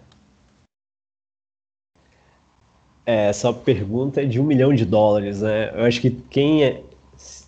É, 2.98 2.98
essa 3.09 3.51
pergunta 3.51 4.21
é 4.21 4.25
de 4.25 4.39
um 4.39 4.43
milhão 4.43 4.73
de 4.73 4.85
dólares, 4.85 5.41
né? 5.41 5.71
Eu 5.73 5.85
acho 5.85 5.99
que 5.99 6.11
quem 6.11 6.63
é, 6.63 6.81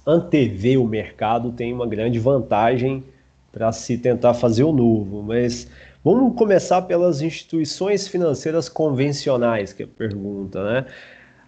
antevê 0.05 0.77
o 0.77 0.85
mercado 0.85 1.51
tem 1.51 1.71
uma 1.73 1.85
grande 1.85 2.19
vantagem 2.19 3.03
para 3.51 3.71
se 3.71 3.97
tentar 3.97 4.33
fazer 4.33 4.63
o 4.63 4.71
novo, 4.71 5.21
mas 5.21 5.69
vamos 6.03 6.35
começar 6.35 6.81
pelas 6.83 7.21
instituições 7.21 8.07
financeiras 8.07 8.67
convencionais, 8.69 9.73
que 9.73 9.83
é 9.83 9.85
a 9.85 9.89
pergunta, 9.89 10.63
né? 10.63 10.85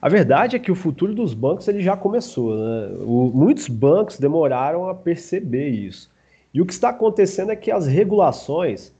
A 0.01 0.09
verdade 0.09 0.57
é 0.57 0.59
que 0.59 0.71
o 0.71 0.75
futuro 0.75 1.15
dos 1.15 1.33
bancos 1.33 1.67
ele 1.67 1.81
já 1.81 1.95
começou. 1.95 2.55
Né? 2.55 2.89
O, 3.05 3.31
muitos 3.33 3.69
bancos 3.69 4.19
demoraram 4.19 4.89
a 4.89 4.93
perceber 4.93 5.69
isso. 5.69 6.11
E 6.53 6.61
o 6.61 6.65
que 6.65 6.73
está 6.73 6.89
acontecendo 6.89 7.51
é 7.51 7.55
que 7.55 7.71
as 7.71 7.87
regulações 7.87 8.93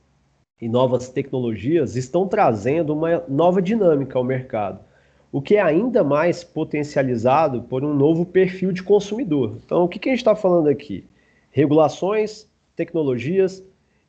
e 0.60 0.68
novas 0.68 1.08
tecnologias 1.08 1.94
estão 1.94 2.26
trazendo 2.26 2.94
uma 2.94 3.22
nova 3.28 3.60
dinâmica 3.60 4.18
ao 4.18 4.24
mercado, 4.24 4.80
o 5.34 5.42
que 5.42 5.56
é 5.56 5.60
ainda 5.60 6.04
mais 6.04 6.44
potencializado 6.44 7.62
por 7.62 7.82
um 7.82 7.92
novo 7.92 8.24
perfil 8.24 8.70
de 8.70 8.84
consumidor. 8.84 9.58
Então, 9.66 9.82
o 9.82 9.88
que, 9.88 9.98
que 9.98 10.08
a 10.08 10.12
gente 10.12 10.20
está 10.20 10.36
falando 10.36 10.68
aqui? 10.68 11.04
Regulações, 11.50 12.46
tecnologias 12.76 13.60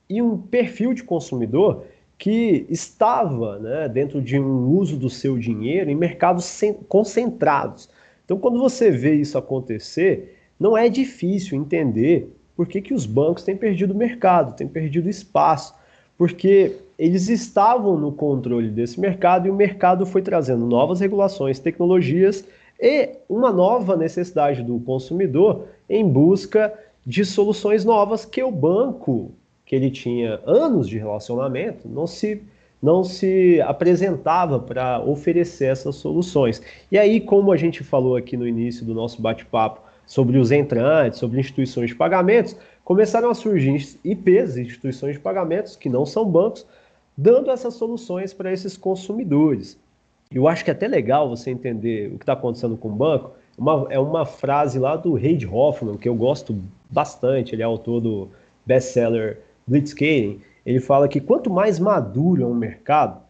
e 0.07 0.21
um 0.21 0.37
perfil 0.37 0.93
de 0.93 1.03
consumidor 1.03 1.83
que 2.15 2.67
estava 2.69 3.57
né, 3.57 3.89
dentro 3.89 4.21
de 4.21 4.39
um 4.39 4.67
uso 4.67 4.97
do 4.97 5.09
seu 5.09 5.35
dinheiro 5.35 5.89
em 5.89 5.95
mercados 5.95 6.61
concentrados. 6.87 7.89
Então, 8.23 8.37
quando 8.37 8.59
você 8.59 8.91
vê 8.91 9.15
isso 9.15 9.35
acontecer, 9.35 10.37
não 10.59 10.77
é 10.77 10.87
difícil 10.89 11.57
entender 11.57 12.31
por 12.55 12.67
que, 12.67 12.79
que 12.79 12.93
os 12.93 13.07
bancos 13.07 13.41
têm 13.41 13.57
perdido 13.57 13.95
mercado, 13.95 14.55
têm 14.55 14.67
perdido 14.67 15.09
espaço, 15.09 15.73
porque 16.19 16.77
eles 16.97 17.27
estavam 17.29 17.97
no 17.97 18.11
controle 18.11 18.69
desse 18.69 18.99
mercado 18.99 19.47
e 19.47 19.51
o 19.51 19.55
mercado 19.55 20.05
foi 20.05 20.21
trazendo 20.21 20.65
novas 20.65 20.99
regulações, 20.99 21.59
tecnologias 21.59 22.45
e 22.79 23.17
uma 23.27 23.51
nova 23.51 23.95
necessidade 23.95 24.63
do 24.63 24.79
consumidor 24.79 25.67
em 25.89 26.07
busca 26.07 26.73
de 27.05 27.23
soluções 27.23 27.85
novas 27.85 28.25
que 28.25 28.43
o 28.43 28.51
banco 28.51 29.31
que 29.65 29.75
ele 29.75 29.89
tinha 29.89 30.39
anos 30.45 30.87
de 30.87 30.97
relacionamento, 30.97 31.87
não 31.87 32.05
se, 32.05 32.41
não 32.81 33.03
se 33.03 33.59
apresentava 33.61 34.59
para 34.59 35.01
oferecer 35.01 35.65
essas 35.65 35.95
soluções. 35.95 36.61
E 36.91 36.97
aí, 36.97 37.19
como 37.19 37.51
a 37.51 37.57
gente 37.57 37.83
falou 37.83 38.15
aqui 38.15 38.37
no 38.37 38.47
início 38.47 38.85
do 38.85 38.93
nosso 38.93 39.21
bate-papo 39.21 39.81
sobre 40.05 40.37
os 40.37 40.51
entrantes, 40.51 41.17
sobre 41.17 41.39
instituições 41.39 41.89
de 41.89 41.95
pagamentos, 41.95 42.55
começaram 42.83 43.31
a 43.31 43.33
surgir 43.33 43.97
IPs, 44.03 44.55
instituições 44.57 45.13
de 45.13 45.19
pagamentos, 45.19 45.75
que 45.75 45.89
não 45.89 46.05
são 46.05 46.23
bancos, 46.23 46.65
dando 47.17 47.51
essas 47.51 47.75
soluções 47.75 48.33
para 48.33 48.51
esses 48.51 48.75
consumidores. 48.75 49.77
Eu 50.31 50.47
acho 50.47 50.63
que 50.63 50.71
é 50.71 50.73
até 50.73 50.87
legal 50.87 51.29
você 51.29 51.51
entender 51.51 52.07
o 52.07 52.17
que 52.17 52.23
está 52.23 52.33
acontecendo 52.33 52.75
com 52.75 52.89
o 52.89 52.95
banco. 52.95 53.31
Uma, 53.57 53.87
é 53.89 53.99
uma 53.99 54.25
frase 54.25 54.79
lá 54.79 54.95
do 54.95 55.13
Reid 55.13 55.47
Hoffman, 55.47 55.97
que 55.97 56.09
eu 56.09 56.15
gosto 56.15 56.59
bastante, 56.89 57.55
ele 57.55 57.61
é 57.61 57.65
autor 57.65 58.01
do 58.01 58.29
best-seller 58.65 59.39
Blitzscaling, 59.67 60.41
ele 60.65 60.79
fala 60.79 61.07
que 61.07 61.21
quanto 61.21 61.49
mais 61.49 61.79
maduro 61.79 62.43
é 62.43 62.45
um 62.45 62.53
mercado, 62.53 63.21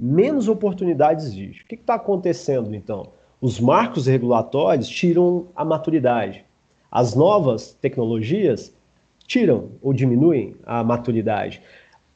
menos 0.00 0.48
oportunidades 0.48 1.26
existe. 1.26 1.62
O 1.62 1.66
que 1.66 1.74
está 1.74 1.94
acontecendo 1.94 2.74
então? 2.74 3.08
Os 3.40 3.60
marcos 3.60 4.06
regulatórios 4.06 4.88
tiram 4.88 5.46
a 5.54 5.64
maturidade. 5.64 6.44
As 6.90 7.14
novas 7.14 7.72
tecnologias 7.80 8.72
tiram 9.26 9.70
ou 9.82 9.92
diminuem 9.92 10.54
a 10.64 10.82
maturidade. 10.82 11.60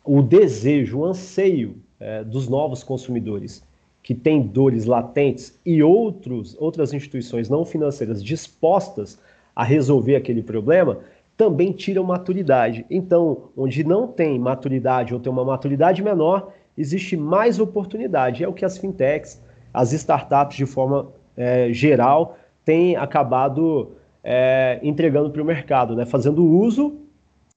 O 0.04 0.22
desejo, 0.22 0.98
o 0.98 1.04
anseio 1.04 1.76
é, 1.98 2.24
dos 2.24 2.48
novos 2.48 2.82
consumidores 2.82 3.62
que 4.02 4.14
têm 4.14 4.42
dores 4.42 4.86
latentes 4.86 5.58
e 5.64 5.82
outros, 5.82 6.56
outras 6.58 6.92
instituições 6.92 7.48
não 7.48 7.64
financeiras 7.64 8.22
dispostas 8.22 9.18
a 9.54 9.62
resolver 9.62 10.16
aquele 10.16 10.42
problema 10.42 11.00
também 11.36 11.72
tiram 11.72 12.04
maturidade. 12.04 12.84
Então, 12.90 13.48
onde 13.56 13.82
não 13.82 14.06
tem 14.06 14.38
maturidade 14.38 15.14
ou 15.14 15.20
tem 15.20 15.32
uma 15.32 15.44
maturidade 15.44 16.02
menor, 16.02 16.52
existe 16.76 17.16
mais 17.16 17.58
oportunidade. 17.58 18.44
É 18.44 18.48
o 18.48 18.52
que 18.52 18.64
as 18.64 18.76
fintechs, 18.76 19.42
as 19.72 19.92
startups, 19.92 20.56
de 20.56 20.66
forma 20.66 21.08
é, 21.36 21.72
geral, 21.72 22.36
têm 22.62 22.94
acabado 22.94 23.92
é, 24.22 24.80
entregando 24.82 25.30
para 25.30 25.40
o 25.40 25.44
mercado, 25.44 25.96
né? 25.96 26.04
fazendo 26.04 26.44
uso 26.44 26.98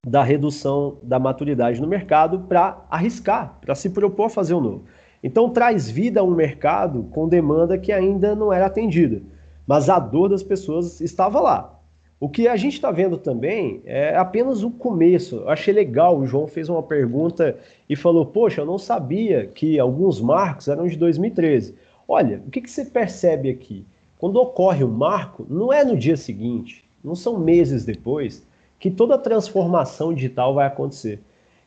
da 0.05 0.21
redução 0.21 0.97
da 1.01 1.17
maturidade 1.17 1.81
no 1.81 1.87
mercado 1.87 2.39
para 2.39 2.85
arriscar, 2.89 3.57
para 3.61 3.73
se 3.73 3.89
propor 3.89 4.25
a 4.25 4.29
fazer 4.29 4.53
um 4.53 4.61
novo. 4.61 4.83
Então, 5.23 5.49
traz 5.49 5.89
vida 5.89 6.19
a 6.19 6.23
um 6.23 6.35
mercado 6.35 7.03
com 7.11 7.29
demanda 7.29 7.77
que 7.77 7.91
ainda 7.91 8.35
não 8.35 8.51
era 8.51 8.65
atendida. 8.65 9.21
Mas 9.65 9.89
a 9.89 9.97
dor 9.97 10.27
das 10.27 10.43
pessoas 10.43 10.99
estava 10.99 11.39
lá. 11.39 11.79
O 12.19 12.27
que 12.27 12.47
a 12.47 12.55
gente 12.57 12.73
está 12.73 12.91
vendo 12.91 13.17
também 13.17 13.81
é 13.85 14.15
apenas 14.15 14.63
o 14.63 14.69
começo. 14.69 15.37
Eu 15.37 15.49
achei 15.49 15.73
legal, 15.73 16.17
o 16.17 16.25
João 16.25 16.47
fez 16.47 16.67
uma 16.67 16.83
pergunta 16.83 17.57
e 17.89 17.95
falou: 17.95 18.25
Poxa, 18.25 18.61
eu 18.61 18.65
não 18.65 18.77
sabia 18.77 19.47
que 19.47 19.79
alguns 19.79 20.19
marcos 20.19 20.67
eram 20.67 20.87
de 20.87 20.97
2013. 20.97 21.75
Olha, 22.07 22.41
o 22.45 22.49
que, 22.49 22.61
que 22.61 22.69
você 22.69 22.85
percebe 22.85 23.49
aqui? 23.49 23.85
Quando 24.17 24.37
ocorre 24.37 24.83
o 24.83 24.89
marco, 24.89 25.45
não 25.49 25.71
é 25.71 25.83
no 25.83 25.97
dia 25.97 26.15
seguinte, 26.15 26.85
não 27.03 27.15
são 27.15 27.39
meses 27.39 27.83
depois, 27.83 28.45
que 28.83 28.91
toda 28.91 29.17
transformação 29.17 30.13
digital 30.13 30.53
vai 30.53 30.67
acontecer, 30.67 31.21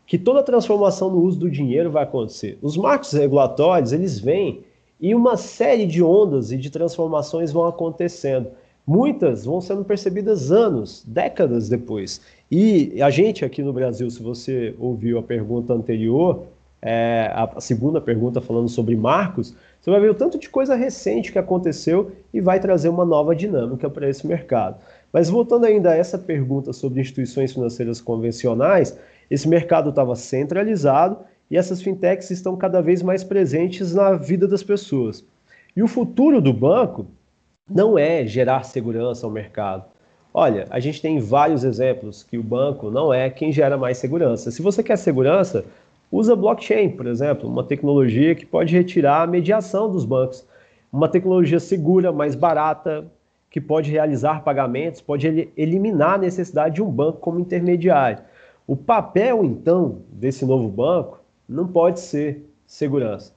que 0.06 0.18
toda 0.18 0.42
transformação 0.42 1.08
no 1.08 1.22
uso 1.22 1.38
do 1.38 1.50
dinheiro 1.50 1.90
vai 1.90 2.02
acontecer. 2.02 2.58
Os 2.60 2.76
marcos 2.76 3.10
regulatórios, 3.12 3.90
eles 3.90 4.18
vêm 4.18 4.64
e 5.00 5.14
uma 5.14 5.38
série 5.38 5.86
de 5.86 6.02
ondas 6.02 6.52
e 6.52 6.58
de 6.58 6.68
transformações 6.68 7.50
vão 7.50 7.64
acontecendo. 7.64 8.50
Muitas 8.86 9.46
vão 9.46 9.62
sendo 9.62 9.82
percebidas 9.82 10.52
anos, 10.52 11.02
décadas 11.06 11.70
depois. 11.70 12.20
E 12.50 13.00
a 13.00 13.08
gente 13.08 13.46
aqui 13.46 13.62
no 13.62 13.72
Brasil, 13.72 14.10
se 14.10 14.22
você 14.22 14.74
ouviu 14.78 15.18
a 15.18 15.22
pergunta 15.22 15.72
anterior, 15.72 16.42
é, 16.82 17.32
a 17.34 17.58
segunda 17.62 17.98
pergunta 17.98 18.42
falando 18.42 18.68
sobre 18.68 18.94
marcos, 18.94 19.54
você 19.80 19.90
vai 19.90 20.00
ver 20.00 20.10
o 20.10 20.14
tanto 20.14 20.38
de 20.38 20.50
coisa 20.50 20.74
recente 20.74 21.32
que 21.32 21.38
aconteceu 21.38 22.12
e 22.34 22.42
vai 22.42 22.60
trazer 22.60 22.90
uma 22.90 23.06
nova 23.06 23.34
dinâmica 23.34 23.88
para 23.88 24.06
esse 24.06 24.26
mercado. 24.26 24.76
Mas 25.16 25.30
voltando 25.30 25.64
ainda 25.64 25.92
a 25.92 25.96
essa 25.96 26.18
pergunta 26.18 26.74
sobre 26.74 27.00
instituições 27.00 27.50
financeiras 27.50 28.02
convencionais, 28.02 28.98
esse 29.30 29.48
mercado 29.48 29.88
estava 29.88 30.14
centralizado 30.14 31.20
e 31.50 31.56
essas 31.56 31.80
fintechs 31.80 32.30
estão 32.30 32.54
cada 32.54 32.82
vez 32.82 33.00
mais 33.00 33.24
presentes 33.24 33.94
na 33.94 34.12
vida 34.12 34.46
das 34.46 34.62
pessoas. 34.62 35.24
E 35.74 35.82
o 35.82 35.88
futuro 35.88 36.38
do 36.38 36.52
banco 36.52 37.06
não 37.66 37.98
é 37.98 38.26
gerar 38.26 38.64
segurança 38.64 39.24
ao 39.24 39.32
mercado. 39.32 39.86
Olha, 40.34 40.66
a 40.68 40.78
gente 40.80 41.00
tem 41.00 41.18
vários 41.18 41.64
exemplos 41.64 42.22
que 42.22 42.36
o 42.36 42.42
banco 42.42 42.90
não 42.90 43.10
é 43.10 43.30
quem 43.30 43.50
gera 43.50 43.78
mais 43.78 43.96
segurança. 43.96 44.50
Se 44.50 44.60
você 44.60 44.82
quer 44.82 44.98
segurança, 44.98 45.64
usa 46.12 46.36
blockchain, 46.36 46.90
por 46.90 47.06
exemplo, 47.06 47.48
uma 47.48 47.64
tecnologia 47.64 48.34
que 48.34 48.44
pode 48.44 48.76
retirar 48.76 49.22
a 49.22 49.26
mediação 49.26 49.90
dos 49.90 50.04
bancos. 50.04 50.44
Uma 50.92 51.08
tecnologia 51.08 51.58
segura, 51.58 52.12
mais 52.12 52.34
barata, 52.34 53.10
que 53.50 53.60
pode 53.60 53.90
realizar 53.90 54.42
pagamentos, 54.42 55.00
pode 55.00 55.48
eliminar 55.56 56.14
a 56.14 56.18
necessidade 56.18 56.76
de 56.76 56.82
um 56.82 56.90
banco 56.90 57.18
como 57.20 57.40
intermediário. 57.40 58.22
O 58.66 58.76
papel, 58.76 59.44
então, 59.44 60.02
desse 60.10 60.44
novo 60.44 60.68
banco 60.68 61.20
não 61.48 61.66
pode 61.66 62.00
ser 62.00 62.44
segurança. 62.66 63.32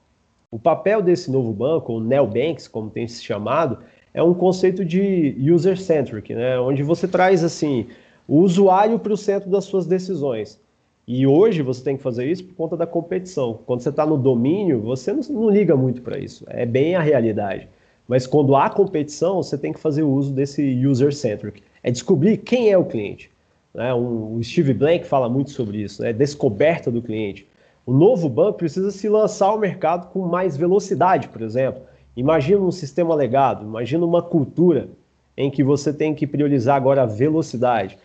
O 0.50 0.58
papel 0.58 1.00
desse 1.00 1.30
novo 1.30 1.52
banco, 1.52 1.92
ou 1.92 2.00
neobanks, 2.00 2.66
como 2.66 2.90
tem 2.90 3.06
se 3.06 3.22
chamado, 3.22 3.78
é 4.12 4.20
um 4.20 4.34
conceito 4.34 4.84
de 4.84 5.36
user-centric, 5.38 6.34
né? 6.34 6.58
onde 6.58 6.82
você 6.82 7.06
traz 7.06 7.44
assim 7.44 7.86
o 8.26 8.38
usuário 8.40 8.98
para 8.98 9.12
o 9.12 9.16
centro 9.16 9.48
das 9.48 9.64
suas 9.64 9.86
decisões. 9.86 10.60
E 11.06 11.26
hoje 11.26 11.62
você 11.62 11.82
tem 11.82 11.96
que 11.96 12.02
fazer 12.02 12.30
isso 12.30 12.44
por 12.44 12.54
conta 12.54 12.76
da 12.76 12.86
competição. 12.86 13.58
Quando 13.66 13.80
você 13.80 13.88
está 13.88 14.04
no 14.04 14.16
domínio, 14.16 14.80
você 14.80 15.12
não, 15.12 15.22
não 15.30 15.50
liga 15.50 15.76
muito 15.76 16.02
para 16.02 16.18
isso. 16.18 16.44
É 16.48 16.66
bem 16.66 16.94
a 16.94 17.00
realidade. 17.00 17.68
Mas 18.10 18.26
quando 18.26 18.56
há 18.56 18.68
competição, 18.68 19.40
você 19.40 19.56
tem 19.56 19.72
que 19.72 19.78
fazer 19.78 20.02
uso 20.02 20.32
desse 20.32 20.84
user-centric. 20.84 21.62
É 21.80 21.92
descobrir 21.92 22.38
quem 22.38 22.68
é 22.68 22.76
o 22.76 22.84
cliente. 22.84 23.30
Né? 23.72 23.94
O 23.94 24.36
Steve 24.42 24.74
Blank 24.74 25.06
fala 25.06 25.28
muito 25.28 25.52
sobre 25.52 25.78
isso, 25.78 26.02
né? 26.02 26.12
descoberta 26.12 26.90
do 26.90 27.00
cliente. 27.00 27.46
O 27.86 27.92
novo 27.92 28.28
banco 28.28 28.58
precisa 28.58 28.90
se 28.90 29.08
lançar 29.08 29.46
ao 29.46 29.60
mercado 29.60 30.10
com 30.10 30.26
mais 30.26 30.56
velocidade, 30.56 31.28
por 31.28 31.40
exemplo. 31.40 31.82
Imagina 32.16 32.60
um 32.60 32.72
sistema 32.72 33.14
legado, 33.14 33.64
imagina 33.64 34.04
uma 34.04 34.20
cultura 34.20 34.88
em 35.36 35.48
que 35.48 35.62
você 35.62 35.92
tem 35.92 36.12
que 36.12 36.26
priorizar 36.26 36.74
agora 36.74 37.04
a 37.04 37.06
velocidade. 37.06 37.96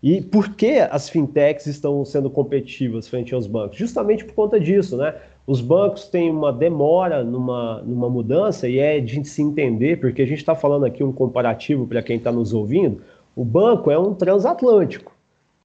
E 0.00 0.22
por 0.22 0.50
que 0.50 0.78
as 0.78 1.08
fintechs 1.08 1.66
estão 1.66 2.04
sendo 2.04 2.30
competitivas 2.30 3.08
frente 3.08 3.34
aos 3.34 3.48
bancos? 3.48 3.76
Justamente 3.76 4.24
por 4.24 4.34
conta 4.34 4.60
disso, 4.60 4.96
né? 4.96 5.16
Os 5.48 5.62
bancos 5.62 6.04
têm 6.04 6.30
uma 6.30 6.52
demora 6.52 7.24
numa, 7.24 7.80
numa 7.80 8.10
mudança 8.10 8.68
e 8.68 8.78
é 8.78 9.00
de 9.00 9.24
se 9.24 9.40
entender, 9.40 9.98
porque 9.98 10.20
a 10.20 10.26
gente 10.26 10.40
está 10.40 10.54
falando 10.54 10.84
aqui 10.84 11.02
um 11.02 11.10
comparativo 11.10 11.86
para 11.86 12.02
quem 12.02 12.18
está 12.18 12.30
nos 12.30 12.52
ouvindo. 12.52 13.00
O 13.34 13.46
banco 13.46 13.90
é 13.90 13.98
um 13.98 14.12
transatlântico. 14.12 15.10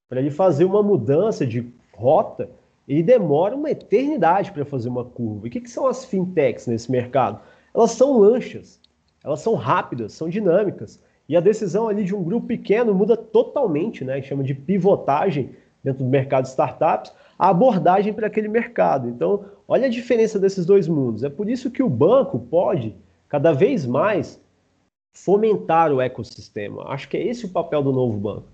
Para 0.08 0.22
ele 0.22 0.32
fazer 0.32 0.64
uma 0.64 0.82
mudança 0.82 1.46
de 1.46 1.70
rota, 1.92 2.50
ele 2.88 3.04
demora 3.04 3.58
uma 3.58 3.72
eternidade 3.72 4.54
para 4.54 4.64
fazer 4.64 4.88
uma 4.88 5.04
curva. 5.04 5.48
E 5.48 5.50
o 5.50 5.52
que, 5.52 5.60
que 5.60 5.70
são 5.70 5.86
as 5.86 6.06
fintechs 6.06 6.66
nesse 6.66 6.90
mercado? 6.90 7.42
Elas 7.76 7.92
são 7.92 8.18
lanchas, 8.18 8.80
elas 9.22 9.42
são 9.42 9.54
rápidas, 9.54 10.14
são 10.14 10.30
dinâmicas. 10.30 11.04
E 11.28 11.36
a 11.36 11.42
decisão 11.42 11.90
ali 11.90 12.06
de 12.06 12.16
um 12.16 12.24
grupo 12.24 12.48
pequeno 12.48 12.94
muda 12.94 13.18
totalmente, 13.18 14.06
né? 14.06 14.22
Chama 14.22 14.46
de 14.46 14.54
pivotagem 14.54 15.50
dentro 15.84 16.06
do 16.06 16.10
mercado 16.10 16.44
de 16.44 16.52
startups, 16.52 17.12
a 17.38 17.50
abordagem 17.50 18.14
para 18.14 18.28
aquele 18.28 18.48
mercado. 18.48 19.10
Então, 19.10 19.44
olha 19.68 19.88
a 19.88 19.90
diferença 19.90 20.40
desses 20.40 20.66
dois 20.66 20.88
mundos. 20.88 21.24
É 21.24 21.30
por 21.30 21.50
isso 21.50 21.72
que 21.72 21.84
o 21.84 21.90
banco 21.90 22.40
pode, 22.40 22.96
cada 23.28 23.52
vez 23.52 23.86
mais, 23.86 24.42
fomentar 25.14 25.92
o 25.92 26.02
ecossistema. 26.02 26.88
Acho 26.90 27.08
que 27.08 27.18
é 27.18 27.28
esse 27.28 27.46
o 27.46 27.50
papel 27.50 27.84
do 27.84 27.92
novo 27.92 28.18
banco. 28.18 28.46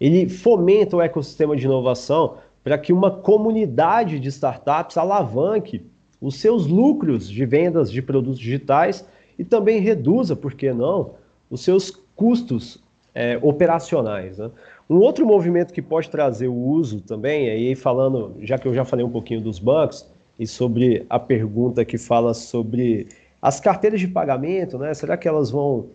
Ele 0.00 0.28
fomenta 0.28 0.96
o 0.96 1.02
ecossistema 1.02 1.56
de 1.56 1.64
inovação 1.64 2.38
para 2.62 2.78
que 2.78 2.92
uma 2.92 3.10
comunidade 3.10 4.20
de 4.20 4.28
startups 4.28 4.96
alavanque 4.96 5.84
os 6.20 6.36
seus 6.36 6.66
lucros 6.66 7.28
de 7.28 7.44
vendas 7.44 7.90
de 7.90 8.00
produtos 8.00 8.38
digitais 8.38 9.04
e 9.36 9.44
também 9.44 9.80
reduza, 9.80 10.36
por 10.36 10.54
que 10.54 10.72
não, 10.72 11.14
os 11.50 11.62
seus 11.62 11.90
custos 12.14 12.78
é, 13.12 13.38
operacionais. 13.42 14.38
Né? 14.38 14.50
Um 14.88 14.98
outro 14.98 15.26
movimento 15.26 15.72
que 15.72 15.82
pode 15.82 16.08
trazer 16.08 16.46
o 16.46 16.54
uso 16.54 17.00
também, 17.00 17.50
aí 17.50 17.74
falando, 17.74 18.36
já 18.40 18.56
que 18.56 18.68
eu 18.68 18.74
já 18.74 18.84
falei 18.84 19.04
um 19.04 19.10
pouquinho 19.10 19.40
dos 19.40 19.58
bancos, 19.58 20.08
e 20.38 20.46
sobre 20.46 21.04
a 21.08 21.18
pergunta 21.18 21.84
que 21.84 21.98
fala 21.98 22.34
sobre 22.34 23.08
as 23.40 23.60
carteiras 23.60 24.00
de 24.00 24.08
pagamento, 24.08 24.78
né? 24.78 24.94
Será 24.94 25.16
que 25.16 25.28
elas 25.28 25.50
vão 25.50 25.86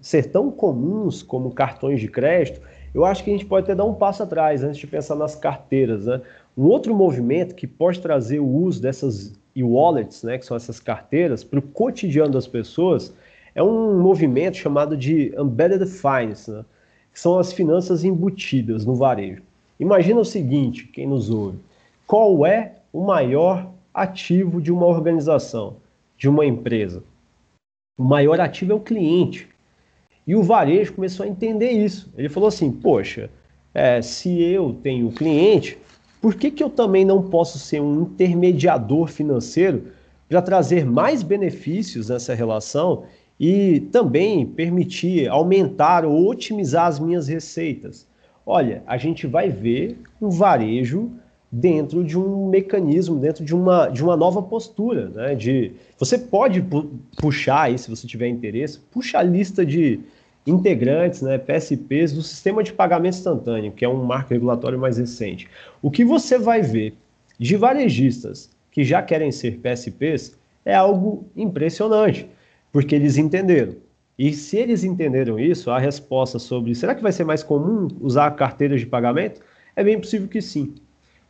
ser 0.00 0.30
tão 0.30 0.50
comuns 0.50 1.22
como 1.22 1.50
cartões 1.50 2.00
de 2.00 2.08
crédito? 2.08 2.60
Eu 2.94 3.04
acho 3.04 3.22
que 3.22 3.30
a 3.30 3.32
gente 3.32 3.46
pode 3.46 3.64
até 3.64 3.74
dar 3.74 3.84
um 3.84 3.94
passo 3.94 4.22
atrás 4.22 4.62
antes 4.62 4.78
de 4.78 4.86
pensar 4.86 5.14
nas 5.14 5.34
carteiras, 5.34 6.06
né? 6.06 6.20
Um 6.56 6.64
outro 6.64 6.94
movimento 6.94 7.54
que 7.54 7.66
pode 7.66 8.00
trazer 8.00 8.38
o 8.40 8.46
uso 8.46 8.80
dessas 8.80 9.34
e-wallets, 9.54 10.22
né, 10.22 10.38
que 10.38 10.44
são 10.44 10.56
essas 10.56 10.78
carteiras, 10.78 11.42
para 11.42 11.58
o 11.58 11.62
cotidiano 11.62 12.30
das 12.30 12.46
pessoas, 12.46 13.12
é 13.54 13.62
um 13.62 14.00
movimento 14.00 14.56
chamado 14.58 14.96
de 14.96 15.34
Embedded 15.38 15.86
Finance, 15.86 16.50
né, 16.50 16.64
que 17.12 17.18
são 17.18 17.38
as 17.38 17.52
finanças 17.52 18.04
embutidas 18.04 18.84
no 18.84 18.94
varejo. 18.94 19.42
Imagina 19.80 20.20
o 20.20 20.24
seguinte, 20.24 20.86
quem 20.86 21.06
nos 21.06 21.30
ouve, 21.30 21.58
qual 22.06 22.44
é 22.44 22.76
o 22.92 23.02
maior 23.04 23.70
ativo 23.96 24.60
de 24.60 24.70
uma 24.70 24.84
organização, 24.84 25.78
de 26.18 26.28
uma 26.28 26.44
empresa? 26.44 27.02
O 27.98 28.04
maior 28.04 28.38
ativo 28.38 28.72
é 28.72 28.74
o 28.74 28.80
cliente. 28.80 29.48
E 30.26 30.36
o 30.36 30.42
varejo 30.42 30.92
começou 30.92 31.24
a 31.24 31.28
entender 31.28 31.70
isso. 31.70 32.12
Ele 32.14 32.28
falou 32.28 32.48
assim: 32.48 32.70
poxa, 32.70 33.30
é, 33.72 34.02
se 34.02 34.42
eu 34.42 34.76
tenho 34.82 35.10
cliente, 35.12 35.78
por 36.20 36.34
que, 36.34 36.50
que 36.50 36.62
eu 36.62 36.68
também 36.68 37.04
não 37.04 37.22
posso 37.22 37.58
ser 37.58 37.80
um 37.80 38.02
intermediador 38.02 39.06
financeiro 39.06 39.84
para 40.28 40.42
trazer 40.42 40.84
mais 40.84 41.22
benefícios 41.22 42.10
nessa 42.10 42.34
relação 42.34 43.04
e 43.40 43.80
também 43.92 44.44
permitir 44.44 45.28
aumentar 45.28 46.04
ou 46.04 46.28
otimizar 46.28 46.86
as 46.86 46.98
minhas 46.98 47.28
receitas? 47.28 48.06
Olha, 48.44 48.82
a 48.86 48.98
gente 48.98 49.26
vai 49.26 49.48
ver 49.48 49.98
um 50.20 50.28
varejo 50.28 51.12
dentro 51.58 52.04
de 52.04 52.18
um 52.18 52.50
mecanismo, 52.50 53.18
dentro 53.18 53.42
de 53.42 53.54
uma, 53.54 53.88
de 53.88 54.04
uma 54.04 54.14
nova 54.14 54.42
postura, 54.42 55.08
né? 55.08 55.34
De 55.34 55.72
você 55.98 56.18
pode 56.18 56.60
pu 56.60 56.90
puxar 57.18 57.62
aí, 57.62 57.78
se 57.78 57.88
você 57.88 58.06
tiver 58.06 58.28
interesse, 58.28 58.78
puxa 58.90 59.18
a 59.18 59.22
lista 59.22 59.64
de 59.64 60.00
integrantes, 60.46 61.22
né, 61.22 61.38
PSPs, 61.38 62.12
do 62.12 62.22
sistema 62.22 62.62
de 62.62 62.72
pagamento 62.72 63.14
instantâneo, 63.14 63.72
que 63.72 63.84
é 63.84 63.88
um 63.88 64.04
marco 64.04 64.30
regulatório 64.34 64.78
mais 64.78 64.98
recente. 64.98 65.48
O 65.82 65.90
que 65.90 66.04
você 66.04 66.38
vai 66.38 66.60
ver 66.60 66.94
de 67.38 67.56
varejistas 67.56 68.50
que 68.70 68.84
já 68.84 69.02
querem 69.02 69.32
ser 69.32 69.58
PSPs 69.58 70.38
é 70.64 70.74
algo 70.74 71.26
impressionante, 71.34 72.28
porque 72.70 72.94
eles 72.94 73.16
entenderam. 73.16 73.76
E 74.18 74.32
se 74.32 74.58
eles 74.58 74.84
entenderam 74.84 75.38
isso, 75.38 75.70
a 75.70 75.78
resposta 75.78 76.38
sobre 76.38 76.74
será 76.74 76.94
que 76.94 77.02
vai 77.02 77.12
ser 77.12 77.24
mais 77.24 77.42
comum 77.42 77.88
usar 78.00 78.30
carteiras 78.32 78.80
de 78.80 78.86
pagamento? 78.86 79.40
É 79.74 79.82
bem 79.82 79.98
possível 79.98 80.28
que 80.28 80.42
sim. 80.42 80.74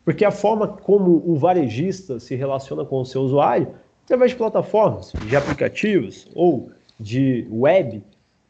Porque 0.07 0.25
a 0.25 0.31
forma 0.31 0.69
como 0.69 1.21
o 1.27 1.35
varejista 1.35 2.21
se 2.21 2.37
relaciona 2.37 2.85
com 2.85 3.01
o 3.01 3.05
seu 3.05 3.23
usuário, 3.23 3.75
através 4.05 4.31
de 4.31 4.37
plataformas, 4.37 5.12
de 5.27 5.35
aplicativos 5.35 6.29
ou 6.33 6.71
de 6.99 7.45
web, 7.51 8.05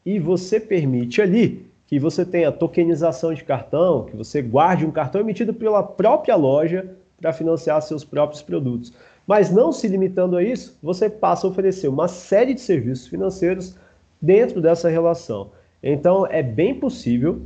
e 0.05 0.19
você 0.19 0.61
permite 0.61 1.23
ali 1.23 1.66
que 1.87 1.99
você 1.99 2.27
tenha 2.27 2.53
tokenização 2.53 3.33
de 3.33 3.42
cartão, 3.42 4.05
que 4.05 4.14
você 4.14 4.42
guarde 4.42 4.85
um 4.85 4.90
cartão 4.90 5.23
emitido 5.23 5.55
pela 5.55 5.83
própria 5.83 6.37
loja 6.37 6.95
para 7.19 7.33
financiar 7.33 7.81
seus 7.81 8.05
próprios 8.05 8.42
produtos. 8.42 8.92
Mas 9.27 9.51
não 9.51 9.73
se 9.73 9.88
limitando 9.88 10.37
a 10.37 10.42
isso, 10.42 10.79
você 10.83 11.09
passa 11.09 11.47
a 11.47 11.51
oferecer 11.51 11.88
uma 11.88 12.07
série 12.07 12.53
de 12.53 12.61
serviços 12.61 13.07
financeiros 13.07 13.75
dentro 14.21 14.61
dessa 14.61 14.90
relação. 14.90 15.53
Então 15.83 16.27
é 16.27 16.42
bem 16.42 16.75
possível 16.75 17.40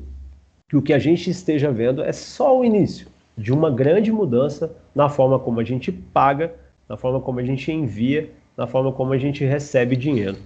que 0.68 0.76
o 0.76 0.82
que 0.82 0.92
a 0.92 0.98
gente 0.98 1.30
esteja 1.30 1.70
vendo 1.70 2.02
é 2.02 2.12
só 2.12 2.58
o 2.58 2.64
início 2.64 3.06
de 3.40 3.52
uma 3.52 3.70
grande 3.70 4.12
mudança 4.12 4.76
na 4.94 5.08
forma 5.08 5.38
como 5.38 5.60
a 5.60 5.64
gente 5.64 5.90
paga, 5.90 6.54
na 6.86 6.96
forma 6.96 7.22
como 7.22 7.40
a 7.40 7.42
gente 7.42 7.72
envia, 7.72 8.30
na 8.54 8.66
forma 8.66 8.92
como 8.92 9.14
a 9.14 9.18
gente 9.18 9.42
recebe 9.44 9.96
dinheiro. 9.96 10.36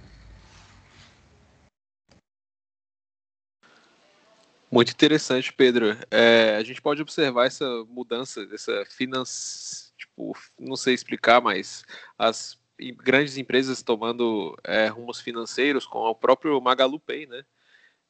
Muito 4.71 4.91
interessante, 4.91 5.51
Pedro. 5.51 5.97
É, 6.09 6.55
a 6.55 6.63
gente 6.63 6.81
pode 6.81 7.01
observar 7.01 7.47
essa 7.47 7.65
mudança, 7.89 8.47
essa 8.53 8.85
finança, 8.85 9.91
tipo, 9.97 10.33
não 10.57 10.77
sei 10.77 10.93
explicar, 10.93 11.41
mas 11.41 11.83
as 12.17 12.57
grandes 13.03 13.37
empresas 13.37 13.83
tomando 13.83 14.57
é, 14.63 14.87
rumos 14.87 15.19
financeiros 15.19 15.85
com 15.85 15.99
o 15.99 16.15
próprio 16.15 16.59
Magalu 16.61 16.99
Pay, 16.99 17.25
né? 17.25 17.43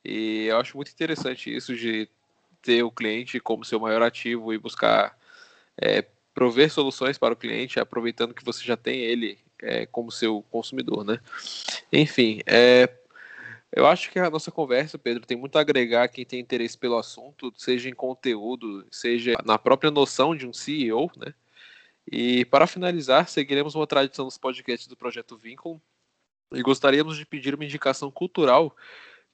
E 0.03 0.45
eu 0.45 0.57
acho 0.59 0.77
muito 0.77 0.91
interessante 0.91 1.53
isso 1.53 1.75
de 1.75 2.07
ter 2.65 2.82
o 2.84 2.91
cliente 2.91 3.39
como 3.39 3.63
seu 3.63 3.80
maior 3.80 4.01
ativo 4.01 4.51
e 4.51 4.58
buscar 4.58 5.15
é, 5.80 6.04
prover 6.34 6.71
soluções 6.71 7.17
para 7.17 7.36
o 7.36 7.38
cliente, 7.38 7.80
aproveitando 7.80 8.34
que 8.34 8.43
você 8.43 8.63
já 8.63 8.75
tem 8.75 9.01
ele 9.01 9.38
é, 9.62 9.86
como 9.86 10.12
seu 10.12 10.43
consumidor, 10.49 11.06
né? 11.06 11.19
Enfim, 11.93 12.41
é, 12.47 12.91
eu 13.71 13.86
acho 13.86 14.10
que 14.10 14.17
a 14.17 14.30
nossa 14.30 14.51
conversa, 14.51 14.97
Pedro, 14.97 15.25
tem 15.25 15.38
muito 15.38 15.58
a 15.58 15.62
agregar 15.62 16.08
quem 16.08 16.25
tem 16.25 16.39
interesse 16.39 16.75
pelo 16.75 16.97
assunto, 16.97 17.54
seja 17.56 17.88
em 17.88 17.93
conteúdo, 17.93 18.86
seja 18.89 19.34
na 19.45 19.60
própria 19.60 19.91
noção 19.91 20.36
de 20.36 20.47
um 20.47 20.54
CEO, 20.54 21.12
né? 21.15 21.34
E 22.12 22.45
para 22.45 22.67
finalizar, 22.67 23.30
seguiremos 23.30 23.75
uma 23.75 23.86
tradição 23.86 24.25
dos 24.25 24.38
podcasts 24.38 24.88
do 24.88 24.95
Projeto 24.95 25.38
Vínculo 25.38 25.82
e 26.51 26.62
gostaríamos 26.62 27.17
de 27.17 27.25
pedir 27.25 27.54
uma 27.54 27.65
indicação 27.65 28.10
cultural 28.10 28.75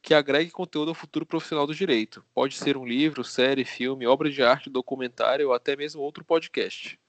que 0.01 0.13
agregue 0.13 0.49
conteúdo 0.49 0.89
ao 0.89 0.95
futuro 0.95 1.25
profissional 1.25 1.67
do 1.67 1.75
direito. 1.75 2.23
Pode 2.33 2.55
ser 2.55 2.75
um 2.75 2.85
livro, 2.85 3.23
série, 3.23 3.63
filme, 3.63 4.07
obra 4.07 4.29
de 4.29 4.41
arte, 4.41 4.69
documentário 4.69 5.49
ou 5.49 5.53
até 5.53 5.75
mesmo 5.75 6.01
outro 6.01 6.25
podcast. 6.25 6.99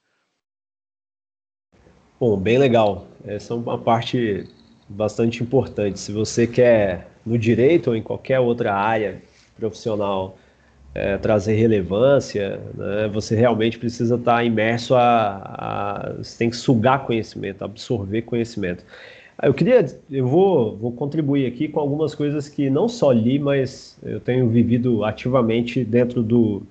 Bom, 2.20 2.36
bem 2.36 2.58
legal. 2.58 3.08
Essa 3.24 3.54
é 3.54 3.56
uma 3.56 3.78
parte 3.78 4.48
bastante 4.88 5.42
importante. 5.42 5.98
Se 5.98 6.12
você 6.12 6.46
quer, 6.46 7.08
no 7.24 7.38
direito 7.38 7.90
ou 7.90 7.96
em 7.96 8.02
qualquer 8.02 8.38
outra 8.38 8.74
área 8.74 9.22
profissional, 9.56 10.38
é, 10.94 11.16
trazer 11.16 11.54
relevância, 11.54 12.60
né, 12.74 13.08
você 13.08 13.34
realmente 13.34 13.78
precisa 13.78 14.16
estar 14.16 14.44
imerso 14.44 14.94
a, 14.94 15.36
a, 15.42 16.12
Você 16.18 16.38
tem 16.38 16.50
que 16.50 16.56
sugar 16.56 17.06
conhecimento, 17.06 17.64
absorver 17.64 18.22
conhecimento. 18.22 18.84
Eu 19.40 19.54
queria, 19.54 19.84
eu 20.10 20.26
vou, 20.26 20.76
vou 20.76 20.92
contribuir 20.92 21.46
aqui 21.46 21.68
com 21.68 21.80
algumas 21.80 22.14
coisas 22.14 22.48
que 22.48 22.68
não 22.68 22.88
só 22.88 23.12
li, 23.12 23.38
mas 23.38 23.98
eu 24.02 24.20
tenho 24.20 24.48
vivido 24.48 25.04
ativamente 25.04 25.84
dentro 25.84 26.22
do, 26.22 26.62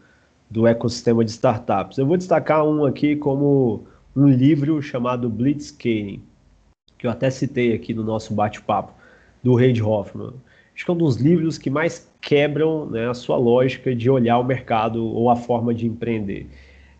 do 0.49 0.67
ecossistema 0.67 1.23
de 1.23 1.31
startups. 1.31 1.97
Eu 1.97 2.05
vou 2.05 2.17
destacar 2.17 2.65
um 2.65 2.85
aqui 2.85 3.15
como 3.15 3.83
um 4.15 4.27
livro 4.27 4.81
chamado 4.81 5.29
Blitzscaling 5.29 6.21
que 7.01 7.07
eu 7.07 7.11
até 7.11 7.31
citei 7.31 7.73
aqui 7.73 7.95
no 7.95 8.03
nosso 8.03 8.31
bate-papo, 8.31 8.93
do 9.41 9.55
Reid 9.55 9.81
Hoffman. 9.81 10.33
Acho 10.75 10.85
que 10.85 10.91
é 10.91 10.93
um 10.93 10.97
dos 10.97 11.15
livros 11.15 11.57
que 11.57 11.67
mais 11.67 12.07
quebram 12.21 12.85
né, 12.85 13.09
a 13.09 13.13
sua 13.15 13.37
lógica 13.37 13.95
de 13.95 14.07
olhar 14.07 14.37
o 14.37 14.43
mercado 14.43 15.03
ou 15.03 15.27
a 15.27 15.35
forma 15.35 15.73
de 15.73 15.87
empreender. 15.87 16.47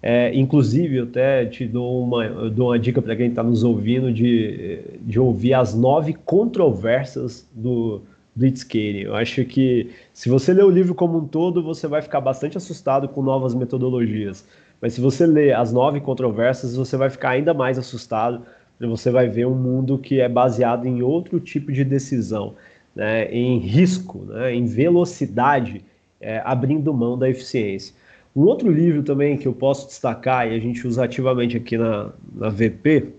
É, 0.03 0.33
inclusive, 0.35 0.97
eu 0.97 1.03
até 1.03 1.45
te 1.45 1.65
dou 1.67 2.03
uma, 2.03 2.27
dou 2.49 2.69
uma 2.69 2.79
dica 2.79 3.01
para 3.01 3.15
quem 3.15 3.27
está 3.27 3.43
nos 3.43 3.63
ouvindo 3.63 4.11
de, 4.11 4.79
de 5.01 5.19
ouvir 5.19 5.53
as 5.53 5.75
nove 5.75 6.13
controvérsias 6.13 7.47
do 7.53 8.01
Blitzscaling. 8.35 9.01
Eu 9.01 9.15
acho 9.15 9.45
que 9.45 9.91
se 10.13 10.27
você 10.27 10.53
ler 10.53 10.65
o 10.65 10.69
livro 10.69 10.95
como 10.95 11.19
um 11.19 11.27
todo, 11.27 11.61
você 11.61 11.87
vai 11.87 12.01
ficar 12.01 12.19
bastante 12.19 12.57
assustado 12.57 13.07
com 13.07 13.21
novas 13.21 13.53
metodologias. 13.53 14.43
Mas 14.81 14.93
se 14.93 15.01
você 15.01 15.27
ler 15.27 15.55
as 15.55 15.71
nove 15.71 16.01
controvérsias, 16.01 16.75
você 16.75 16.97
vai 16.97 17.09
ficar 17.09 17.31
ainda 17.31 17.53
mais 17.53 17.77
assustado, 17.77 18.43
você 18.79 19.11
vai 19.11 19.29
ver 19.29 19.45
um 19.45 19.53
mundo 19.53 19.99
que 19.99 20.19
é 20.19 20.27
baseado 20.27 20.87
em 20.87 21.03
outro 21.03 21.39
tipo 21.39 21.71
de 21.71 21.83
decisão, 21.83 22.55
né, 22.95 23.31
em 23.31 23.59
risco, 23.59 24.25
né, 24.25 24.55
em 24.55 24.65
velocidade, 24.65 25.85
é, 26.19 26.41
abrindo 26.43 26.91
mão 26.91 27.15
da 27.15 27.29
eficiência. 27.29 27.93
Um 28.35 28.43
outro 28.43 28.71
livro 28.71 29.03
também 29.03 29.37
que 29.37 29.47
eu 29.47 29.53
posso 29.53 29.87
destacar 29.87 30.49
e 30.49 30.55
a 30.55 30.59
gente 30.59 30.87
usa 30.87 31.03
ativamente 31.03 31.57
aqui 31.57 31.77
na, 31.77 32.11
na 32.33 32.49
VP 32.49 33.09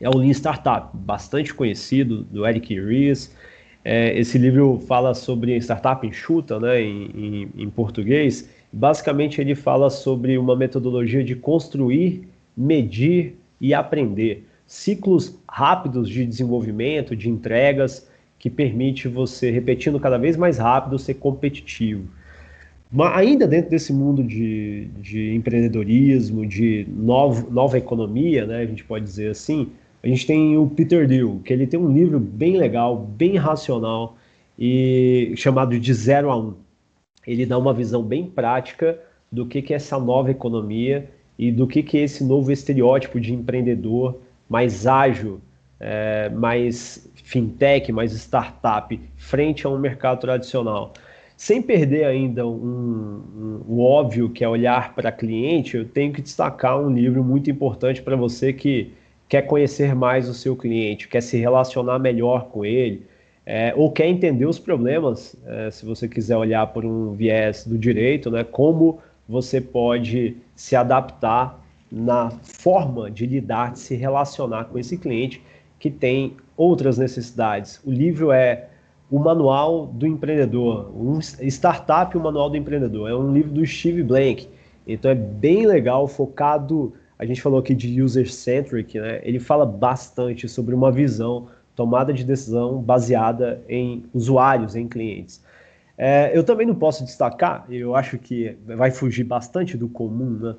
é 0.00 0.08
o 0.08 0.16
Lean 0.16 0.30
Startup, 0.30 0.88
bastante 0.94 1.52
conhecido, 1.52 2.22
do 2.24 2.46
Eric 2.46 2.78
Ries. 2.78 3.34
É, 3.84 4.18
esse 4.18 4.36
livro 4.38 4.82
fala 4.86 5.14
sobre 5.14 5.56
startup 5.58 6.06
enxuta, 6.06 6.58
né, 6.58 6.80
em, 6.82 7.10
em, 7.14 7.48
em 7.56 7.70
português. 7.70 8.48
Basicamente, 8.72 9.40
ele 9.40 9.54
fala 9.54 9.88
sobre 9.90 10.36
uma 10.36 10.56
metodologia 10.56 11.22
de 11.22 11.36
construir, 11.36 12.28
medir 12.56 13.38
e 13.60 13.72
aprender. 13.72 14.46
Ciclos 14.66 15.38
rápidos 15.48 16.08
de 16.08 16.26
desenvolvimento, 16.26 17.14
de 17.14 17.30
entregas, 17.30 18.08
que 18.38 18.50
permite 18.50 19.08
você, 19.08 19.50
repetindo 19.50 20.00
cada 20.00 20.18
vez 20.18 20.36
mais 20.36 20.58
rápido, 20.58 20.98
ser 20.98 21.14
competitivo. 21.14 22.08
Ainda 23.14 23.46
dentro 23.48 23.70
desse 23.70 23.92
mundo 23.92 24.22
de, 24.22 24.88
de 25.00 25.34
empreendedorismo, 25.34 26.46
de 26.46 26.86
novo, 26.88 27.50
nova 27.50 27.76
economia, 27.76 28.46
né, 28.46 28.58
a 28.58 28.66
gente 28.66 28.84
pode 28.84 29.04
dizer 29.04 29.30
assim, 29.30 29.70
a 30.02 30.06
gente 30.06 30.26
tem 30.26 30.56
o 30.56 30.68
Peter 30.68 31.06
Thiel, 31.08 31.40
que 31.44 31.52
ele 31.52 31.66
tem 31.66 31.80
um 31.80 31.92
livro 31.92 32.20
bem 32.20 32.56
legal, 32.56 32.96
bem 32.96 33.36
racional, 33.36 34.16
e 34.58 35.34
chamado 35.36 35.78
de 35.78 35.92
Zero 35.92 36.30
a 36.30 36.38
Um. 36.38 36.54
Ele 37.26 37.44
dá 37.44 37.58
uma 37.58 37.74
visão 37.74 38.02
bem 38.02 38.24
prática 38.24 38.98
do 39.30 39.44
que, 39.46 39.60
que 39.60 39.72
é 39.72 39.76
essa 39.76 39.98
nova 39.98 40.30
economia 40.30 41.10
e 41.38 41.50
do 41.50 41.66
que, 41.66 41.82
que 41.82 41.98
é 41.98 42.02
esse 42.02 42.24
novo 42.24 42.52
estereótipo 42.52 43.20
de 43.20 43.34
empreendedor 43.34 44.20
mais 44.48 44.86
ágil, 44.86 45.40
é, 45.80 46.30
mais 46.30 47.10
fintech, 47.16 47.90
mais 47.92 48.12
startup, 48.12 48.98
frente 49.16 49.66
a 49.66 49.70
um 49.70 49.78
mercado 49.78 50.20
tradicional. 50.20 50.94
Sem 51.36 51.60
perder 51.60 52.04
ainda 52.04 52.46
um, 52.46 52.50
um, 52.50 53.60
o 53.68 53.82
óbvio 53.82 54.30
que 54.30 54.42
é 54.42 54.48
olhar 54.48 54.94
para 54.94 55.12
cliente, 55.12 55.76
eu 55.76 55.84
tenho 55.84 56.12
que 56.12 56.22
destacar 56.22 56.80
um 56.80 56.90
livro 56.90 57.22
muito 57.22 57.50
importante 57.50 58.00
para 58.00 58.16
você 58.16 58.54
que 58.54 58.92
quer 59.28 59.42
conhecer 59.42 59.94
mais 59.94 60.28
o 60.28 60.34
seu 60.34 60.56
cliente, 60.56 61.08
quer 61.08 61.20
se 61.20 61.36
relacionar 61.36 61.98
melhor 61.98 62.46
com 62.46 62.64
ele, 62.64 63.04
é, 63.44 63.72
ou 63.76 63.92
quer 63.92 64.06
entender 64.06 64.46
os 64.46 64.58
problemas, 64.58 65.36
é, 65.46 65.70
se 65.70 65.84
você 65.84 66.08
quiser 66.08 66.36
olhar 66.36 66.66
por 66.68 66.84
um 66.84 67.12
viés 67.12 67.64
do 67.66 67.76
direito, 67.76 68.30
né, 68.30 68.42
como 68.42 68.98
você 69.28 69.60
pode 69.60 70.36
se 70.54 70.74
adaptar 70.74 71.60
na 71.92 72.30
forma 72.30 73.10
de 73.10 73.26
lidar, 73.26 73.72
de 73.72 73.78
se 73.78 73.94
relacionar 73.94 74.64
com 74.64 74.78
esse 74.78 74.96
cliente 74.96 75.42
que 75.78 75.90
tem 75.90 76.36
outras 76.56 76.96
necessidades. 76.98 77.80
O 77.84 77.90
livro 77.90 78.32
é 78.32 78.68
o 79.10 79.18
Manual 79.18 79.86
do 79.86 80.06
Empreendedor, 80.06 80.90
um 80.96 81.20
Startup, 81.20 82.16
o 82.16 82.20
Manual 82.20 82.50
do 82.50 82.56
Empreendedor. 82.56 83.08
É 83.08 83.14
um 83.14 83.32
livro 83.32 83.52
do 83.52 83.64
Steve 83.64 84.02
Blank. 84.02 84.48
Então 84.86 85.10
é 85.10 85.14
bem 85.14 85.66
legal, 85.66 86.06
focado. 86.08 86.92
A 87.18 87.24
gente 87.24 87.40
falou 87.40 87.58
aqui 87.58 87.74
de 87.74 88.02
user-centric, 88.02 88.98
né? 88.98 89.20
Ele 89.22 89.38
fala 89.38 89.64
bastante 89.64 90.48
sobre 90.48 90.74
uma 90.74 90.90
visão, 90.90 91.48
tomada 91.74 92.12
de 92.12 92.24
decisão 92.24 92.80
baseada 92.80 93.62
em 93.68 94.04
usuários, 94.12 94.74
em 94.74 94.88
clientes. 94.88 95.42
É, 95.96 96.36
eu 96.36 96.44
também 96.44 96.66
não 96.66 96.74
posso 96.74 97.04
destacar, 97.04 97.64
eu 97.70 97.94
acho 97.94 98.18
que 98.18 98.54
vai 98.66 98.90
fugir 98.90 99.24
bastante 99.24 99.78
do 99.78 99.88
comum, 99.88 100.30
né? 100.30 100.54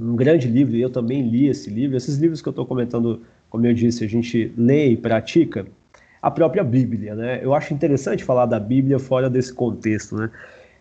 Um 0.00 0.14
grande 0.14 0.46
livro, 0.46 0.76
eu 0.76 0.90
também 0.90 1.22
li 1.22 1.48
esse 1.48 1.70
livro. 1.70 1.96
Esses 1.96 2.18
livros 2.18 2.42
que 2.42 2.48
eu 2.48 2.50
estou 2.50 2.66
comentando, 2.66 3.22
como 3.48 3.66
eu 3.66 3.72
disse, 3.72 4.04
a 4.04 4.08
gente 4.08 4.52
lê 4.56 4.90
e 4.90 4.96
pratica 4.96 5.66
a 6.20 6.30
própria 6.30 6.64
Bíblia, 6.64 7.14
né? 7.14 7.40
Eu 7.42 7.54
acho 7.54 7.72
interessante 7.72 8.24
falar 8.24 8.46
da 8.46 8.58
Bíblia 8.58 8.98
fora 8.98 9.28
desse 9.30 9.52
contexto, 9.52 10.16
né? 10.16 10.30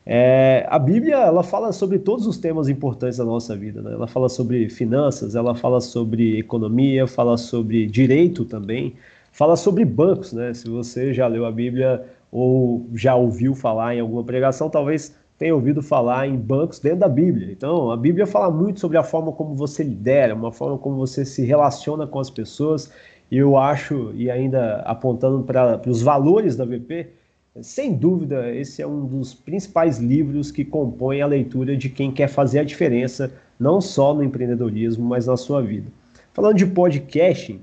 É, 0.06 0.68
a 0.70 0.78
Bíblia 0.78 1.16
ela 1.16 1.42
fala 1.42 1.72
sobre 1.72 1.98
todos 1.98 2.28
os 2.28 2.38
temas 2.38 2.70
importantes 2.70 3.18
da 3.18 3.26
nossa 3.26 3.56
vida. 3.56 3.82
Né? 3.82 3.94
Ela 3.94 4.08
fala 4.08 4.30
sobre 4.30 4.70
finanças, 4.70 5.34
ela 5.34 5.56
fala 5.56 5.82
sobre 5.82 6.38
economia, 6.38 7.08
fala 7.08 7.38
sobre 7.38 7.88
direito 7.88 8.46
também, 8.46 8.94
fala 9.32 9.56
sobre 9.56 9.84
bancos. 9.84 10.32
Né? 10.32 10.54
Se 10.54 10.70
você 10.70 11.12
já 11.12 11.26
leu 11.26 11.44
a 11.46 11.52
Bíblia 11.52 12.06
ou 12.32 12.88
já 12.94 13.16
ouviu 13.16 13.56
falar 13.56 13.96
em 13.96 14.00
alguma 14.00 14.24
pregação, 14.24 14.70
talvez 14.70 15.16
tenha 15.40 15.56
ouvido 15.56 15.82
falar 15.82 16.28
em 16.28 16.36
bancos 16.38 16.80
dentro 16.80 17.00
da 17.00 17.10
Bíblia. 17.10 17.52
Então, 17.52 17.92
a 17.92 17.98
Bíblia 17.98 18.28
fala 18.28 18.50
muito 18.52 18.80
sobre 18.80 18.98
a 18.98 19.04
forma 19.04 19.32
como 19.32 19.56
você 19.56 19.84
lidera, 19.84 20.36
uma 20.36 20.52
forma 20.52 20.78
como 20.78 20.96
você 20.96 21.26
se 21.26 21.44
relaciona 21.44 22.06
com 22.08 22.20
as 22.20 22.30
pessoas 22.30 22.92
eu 23.32 23.58
acho, 23.58 24.12
e 24.14 24.30
ainda 24.30 24.78
apontando 24.82 25.44
para 25.44 25.82
os 25.88 26.02
valores 26.02 26.56
da 26.56 26.66
VP, 26.66 27.08
sem 27.62 27.94
dúvida, 27.94 28.54
esse 28.54 28.82
é 28.82 28.88
um 28.88 29.06
dos 29.06 29.34
principais 29.34 29.98
livros 29.98 30.52
que 30.52 30.66
compõem 30.66 31.22
a 31.22 31.28
leitura 31.28 31.76
de 31.76 31.90
quem 31.90 32.12
quer 32.12 32.28
fazer 32.28 32.60
a 32.60 32.64
diferença, 32.64 33.32
não 33.60 33.80
só 33.80 34.14
no 34.14 34.24
empreendedorismo, 34.24 35.06
mas 35.06 35.26
na 35.26 35.38
sua 35.38 35.62
vida. 35.62 35.90
Falando 36.34 36.58
de 36.58 36.66
podcasting, 36.66 37.62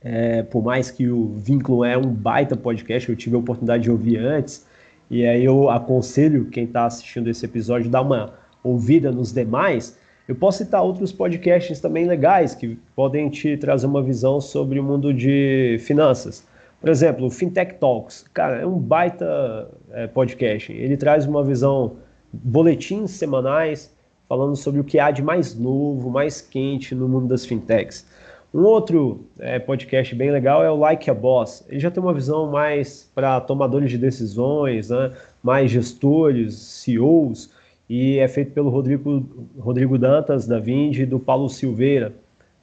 é, 0.00 0.44
por 0.44 0.62
mais 0.62 0.90
que 0.90 1.08
o 1.08 1.34
Vínculo 1.34 1.84
é 1.84 1.98
um 1.98 2.12
baita 2.12 2.56
podcast, 2.56 3.08
eu 3.08 3.16
tive 3.16 3.34
a 3.34 3.40
oportunidade 3.40 3.82
de 3.82 3.90
ouvir 3.90 4.18
antes, 4.18 4.64
e 5.10 5.26
aí 5.26 5.44
eu 5.44 5.68
aconselho 5.68 6.46
quem 6.46 6.64
está 6.64 6.86
assistindo 6.86 7.28
esse 7.28 7.44
episódio 7.44 7.90
dar 7.90 8.02
uma 8.02 8.34
ouvida 8.62 9.10
nos 9.10 9.32
demais, 9.32 9.98
eu 10.28 10.34
posso 10.34 10.58
citar 10.58 10.82
outros 10.82 11.10
podcasts 11.10 11.80
também 11.80 12.06
legais 12.06 12.54
que 12.54 12.78
podem 12.94 13.30
te 13.30 13.56
trazer 13.56 13.86
uma 13.86 14.02
visão 14.02 14.42
sobre 14.42 14.78
o 14.78 14.84
mundo 14.84 15.12
de 15.12 15.78
finanças. 15.80 16.46
Por 16.78 16.90
exemplo, 16.90 17.26
o 17.26 17.30
Fintech 17.30 17.76
Talks, 17.76 18.26
cara, 18.34 18.58
é 18.58 18.66
um 18.66 18.78
baita 18.78 19.70
é, 19.90 20.06
podcast. 20.06 20.70
Ele 20.70 20.98
traz 20.98 21.24
uma 21.24 21.42
visão, 21.42 21.96
boletins 22.30 23.12
semanais, 23.12 23.90
falando 24.28 24.54
sobre 24.54 24.82
o 24.82 24.84
que 24.84 24.98
há 24.98 25.10
de 25.10 25.22
mais 25.22 25.54
novo, 25.54 26.10
mais 26.10 26.42
quente 26.42 26.94
no 26.94 27.08
mundo 27.08 27.26
das 27.26 27.46
fintechs. 27.46 28.06
Um 28.52 28.64
outro 28.64 29.24
é, 29.38 29.58
podcast 29.58 30.14
bem 30.14 30.30
legal 30.30 30.62
é 30.62 30.70
o 30.70 30.76
Like 30.76 31.08
a 31.08 31.14
Boss. 31.14 31.64
Ele 31.70 31.80
já 31.80 31.90
tem 31.90 32.02
uma 32.02 32.12
visão 32.12 32.50
mais 32.50 33.10
para 33.14 33.40
tomadores 33.40 33.90
de 33.90 33.96
decisões, 33.96 34.90
né? 34.90 35.10
mais 35.42 35.70
gestores, 35.70 36.54
CEOs 36.54 37.56
e 37.88 38.18
é 38.18 38.28
feito 38.28 38.52
pelo 38.52 38.68
Rodrigo, 38.68 39.26
Rodrigo 39.58 39.98
Dantas, 39.98 40.46
da 40.46 40.58
Vindi, 40.58 41.02
e 41.02 41.06
do 41.06 41.18
Paulo 41.18 41.48
Silveira, 41.48 42.12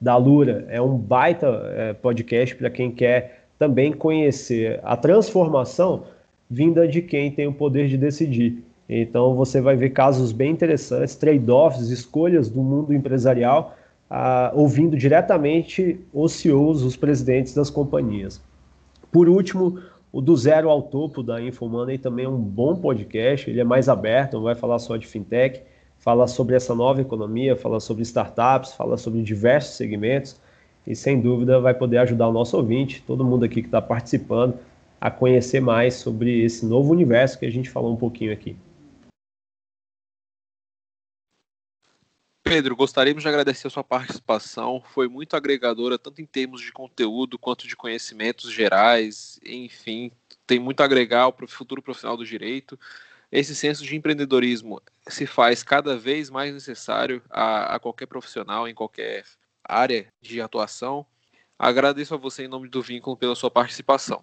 da 0.00 0.16
Lura. 0.16 0.66
É 0.68 0.80
um 0.80 0.96
baita 0.96 1.46
é, 1.74 1.92
podcast 1.92 2.54
para 2.54 2.70
quem 2.70 2.90
quer 2.90 3.46
também 3.58 3.92
conhecer 3.92 4.80
a 4.84 4.96
transformação 4.96 6.04
vinda 6.48 6.86
de 6.86 7.02
quem 7.02 7.30
tem 7.30 7.46
o 7.46 7.52
poder 7.52 7.88
de 7.88 7.96
decidir. 7.96 8.62
Então 8.88 9.34
você 9.34 9.60
vai 9.60 9.74
ver 9.74 9.90
casos 9.90 10.30
bem 10.30 10.52
interessantes, 10.52 11.16
trade-offs, 11.16 11.90
escolhas 11.90 12.48
do 12.48 12.62
mundo 12.62 12.94
empresarial, 12.94 13.76
ah, 14.08 14.52
ouvindo 14.54 14.96
diretamente 14.96 15.98
os 16.12 16.32
CEOs, 16.32 16.82
os 16.82 16.96
presidentes 16.96 17.52
das 17.52 17.68
companhias. 17.68 18.40
Por 19.10 19.28
último, 19.28 19.80
o 20.16 20.22
Do 20.22 20.34
Zero 20.34 20.70
ao 20.70 20.80
Topo 20.80 21.22
da 21.22 21.42
Infomoney 21.42 21.98
também 21.98 22.24
é 22.24 22.28
um 22.28 22.40
bom 22.40 22.74
podcast, 22.74 23.50
ele 23.50 23.60
é 23.60 23.64
mais 23.64 23.86
aberto, 23.86 24.38
não 24.38 24.44
vai 24.44 24.54
falar 24.54 24.78
só 24.78 24.96
de 24.96 25.06
fintech, 25.06 25.60
fala 25.98 26.26
sobre 26.26 26.56
essa 26.56 26.74
nova 26.74 27.02
economia, 27.02 27.54
fala 27.54 27.80
sobre 27.80 28.02
startups, 28.02 28.72
fala 28.72 28.96
sobre 28.96 29.22
diversos 29.22 29.76
segmentos 29.76 30.40
e 30.86 30.96
sem 30.96 31.20
dúvida 31.20 31.60
vai 31.60 31.74
poder 31.74 31.98
ajudar 31.98 32.28
o 32.28 32.32
nosso 32.32 32.56
ouvinte, 32.56 33.04
todo 33.06 33.22
mundo 33.22 33.44
aqui 33.44 33.60
que 33.60 33.68
está 33.68 33.82
participando, 33.82 34.54
a 34.98 35.10
conhecer 35.10 35.60
mais 35.60 35.96
sobre 35.96 36.42
esse 36.42 36.64
novo 36.64 36.92
universo 36.92 37.38
que 37.38 37.44
a 37.44 37.52
gente 37.52 37.68
falou 37.68 37.92
um 37.92 37.96
pouquinho 37.96 38.32
aqui. 38.32 38.56
Pedro, 42.48 42.76
gostaríamos 42.76 43.24
de 43.24 43.28
agradecer 43.28 43.66
a 43.66 43.70
sua 43.70 43.82
participação. 43.82 44.80
Foi 44.94 45.08
muito 45.08 45.34
agregadora, 45.34 45.98
tanto 45.98 46.22
em 46.22 46.24
termos 46.24 46.60
de 46.60 46.70
conteúdo 46.70 47.36
quanto 47.36 47.66
de 47.66 47.74
conhecimentos 47.74 48.52
gerais. 48.52 49.40
Enfim, 49.44 50.12
tem 50.46 50.60
muito 50.60 50.80
a 50.80 50.84
agregar 50.84 51.32
para 51.32 51.44
o 51.44 51.48
futuro 51.48 51.82
profissional 51.82 52.16
do 52.16 52.24
direito. 52.24 52.78
Esse 53.32 53.52
senso 53.52 53.82
de 53.82 53.96
empreendedorismo 53.96 54.80
se 55.08 55.26
faz 55.26 55.64
cada 55.64 55.98
vez 55.98 56.30
mais 56.30 56.54
necessário 56.54 57.20
a, 57.28 57.74
a 57.74 57.80
qualquer 57.80 58.06
profissional, 58.06 58.68
em 58.68 58.74
qualquer 58.74 59.24
área 59.64 60.06
de 60.20 60.40
atuação. 60.40 61.04
Agradeço 61.58 62.14
a 62.14 62.16
você, 62.16 62.44
em 62.44 62.48
nome 62.48 62.68
do 62.68 62.80
Vínculo, 62.80 63.16
pela 63.16 63.34
sua 63.34 63.50
participação. 63.50 64.22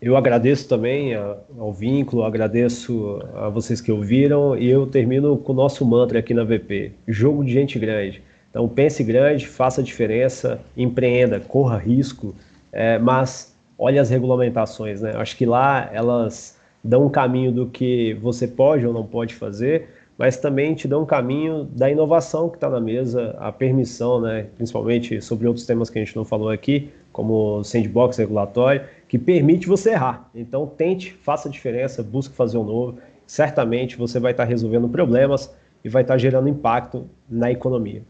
Eu 0.00 0.16
agradeço 0.16 0.66
também 0.66 1.14
ao 1.14 1.72
vínculo, 1.72 2.24
agradeço 2.24 3.20
a 3.34 3.50
vocês 3.50 3.82
que 3.82 3.92
ouviram 3.92 4.56
e 4.56 4.68
eu 4.68 4.86
termino 4.86 5.36
com 5.36 5.52
o 5.52 5.54
nosso 5.54 5.84
mantra 5.84 6.20
aqui 6.20 6.32
na 6.32 6.42
VP: 6.42 6.92
jogo 7.06 7.44
de 7.44 7.52
gente 7.52 7.78
grande. 7.78 8.22
Então 8.48 8.66
pense 8.66 9.04
grande, 9.04 9.46
faça 9.46 9.82
diferença, 9.82 10.58
empreenda, 10.74 11.38
corra 11.38 11.76
risco, 11.76 12.34
é, 12.72 12.98
mas 12.98 13.54
olhe 13.78 13.98
as 13.98 14.08
regulamentações, 14.08 15.02
né? 15.02 15.12
Acho 15.16 15.36
que 15.36 15.44
lá 15.44 15.90
elas 15.92 16.58
dão 16.82 17.06
um 17.06 17.10
caminho 17.10 17.52
do 17.52 17.66
que 17.66 18.14
você 18.14 18.48
pode 18.48 18.86
ou 18.86 18.94
não 18.94 19.04
pode 19.04 19.34
fazer, 19.34 19.88
mas 20.16 20.36
também 20.38 20.74
te 20.74 20.88
dão 20.88 21.02
um 21.02 21.06
caminho 21.06 21.64
da 21.64 21.90
inovação 21.90 22.48
que 22.48 22.56
está 22.56 22.68
na 22.68 22.80
mesa, 22.80 23.36
a 23.38 23.52
permissão, 23.52 24.20
né, 24.20 24.46
principalmente 24.56 25.20
sobre 25.20 25.46
outros 25.46 25.66
temas 25.66 25.88
que 25.90 25.98
a 25.98 26.04
gente 26.04 26.16
não 26.16 26.24
falou 26.24 26.48
aqui, 26.48 26.90
como 27.12 27.62
sandbox 27.64 28.16
regulatório, 28.16 28.82
que 29.10 29.18
permite 29.18 29.66
você 29.66 29.90
errar. 29.90 30.30
Então 30.32 30.68
tente, 30.68 31.12
faça 31.12 31.48
a 31.48 31.50
diferença, 31.50 32.00
busque 32.00 32.32
fazer 32.32 32.56
o 32.56 32.60
um 32.60 32.64
novo. 32.64 32.98
Certamente 33.26 33.96
você 33.96 34.20
vai 34.20 34.30
estar 34.30 34.44
resolvendo 34.44 34.88
problemas 34.88 35.52
e 35.82 35.88
vai 35.88 36.02
estar 36.02 36.16
gerando 36.16 36.48
impacto 36.48 37.10
na 37.28 37.50
economia. 37.50 38.04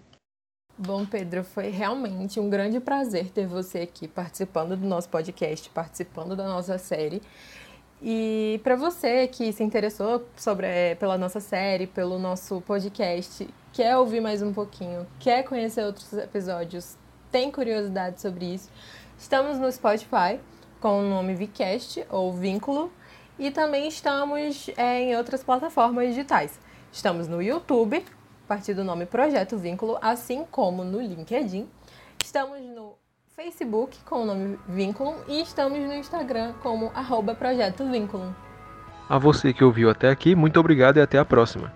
Bom, 0.77 1.07
Pedro, 1.07 1.43
foi 1.43 1.71
realmente 1.71 2.39
um 2.39 2.51
grande 2.51 2.79
prazer 2.81 3.31
ter 3.31 3.47
você 3.47 3.79
aqui 3.79 4.07
participando 4.07 4.77
do 4.77 4.87
nosso 4.87 5.09
podcast, 5.09 5.71
participando 5.71 6.37
da 6.37 6.45
nossa 6.47 6.77
série. 6.77 7.23
E 8.03 8.61
para 8.63 8.77
você 8.77 9.27
que 9.27 9.55
se 9.55 9.65
interessou 9.65 10.27
sobre, 10.37 10.67
é, 10.67 10.95
pela 10.97 11.17
nossa 11.17 11.41
série, 11.41 11.87
pelo 11.87 12.19
nosso 12.19 12.61
podcast, 12.61 13.49
quer 13.73 13.97
ouvir 13.97 14.21
mais 14.21 14.43
um 14.43 14.53
pouquinho, 14.53 15.07
quer 15.19 15.45
conhecer 15.45 15.83
outros 15.83 16.13
episódios, 16.13 16.99
tem 17.33 17.51
curiosidade 17.51 18.21
sobre 18.21 18.55
isso, 18.55 18.69
estamos 19.19 19.59
no 19.59 19.71
Spotify 19.73 20.39
com 20.81 21.01
o 21.01 21.03
nome 21.03 21.35
Vcast 21.35 22.05
ou 22.11 22.33
Vínculo 22.33 22.91
e 23.39 23.51
também 23.51 23.89
estamos 23.89 24.71
é, 24.77 25.01
em 25.01 25.17
outras 25.17 25.43
plataformas 25.43 26.09
digitais. 26.09 26.59
Estamos 26.93 27.29
no 27.29 27.41
YouTube, 27.41 28.05
a 28.45 28.49
partir 28.49 28.75
do 28.75 28.83
nome 28.83 29.07
Projeto 29.07 29.57
Vínculo, 29.57 29.99
assim 30.03 30.45
como 30.51 30.83
no 30.83 31.01
LinkedIn. 31.01 31.69
Estamos 32.23 32.61
no 32.61 32.95
Facebook 33.37 33.97
com 34.05 34.23
o 34.23 34.27
nome 34.27 34.59
Vínculo 34.69 35.15
e 35.29 35.41
estamos 35.41 35.79
no 35.79 35.95
Instagram 35.95 36.53
como 36.63 36.91
arroba 36.95 37.35
Projeto 37.35 37.85
Vínculo. 37.91 38.35
A 39.09 39.19
você 39.19 39.53
que 39.53 39.65
ouviu 39.65 39.91
até 39.91 40.09
aqui, 40.09 40.35
muito 40.35 40.61
obrigado 40.61 40.99
e 40.99 41.01
até 41.01 41.19
a 41.19 41.25
próxima. 41.25 41.73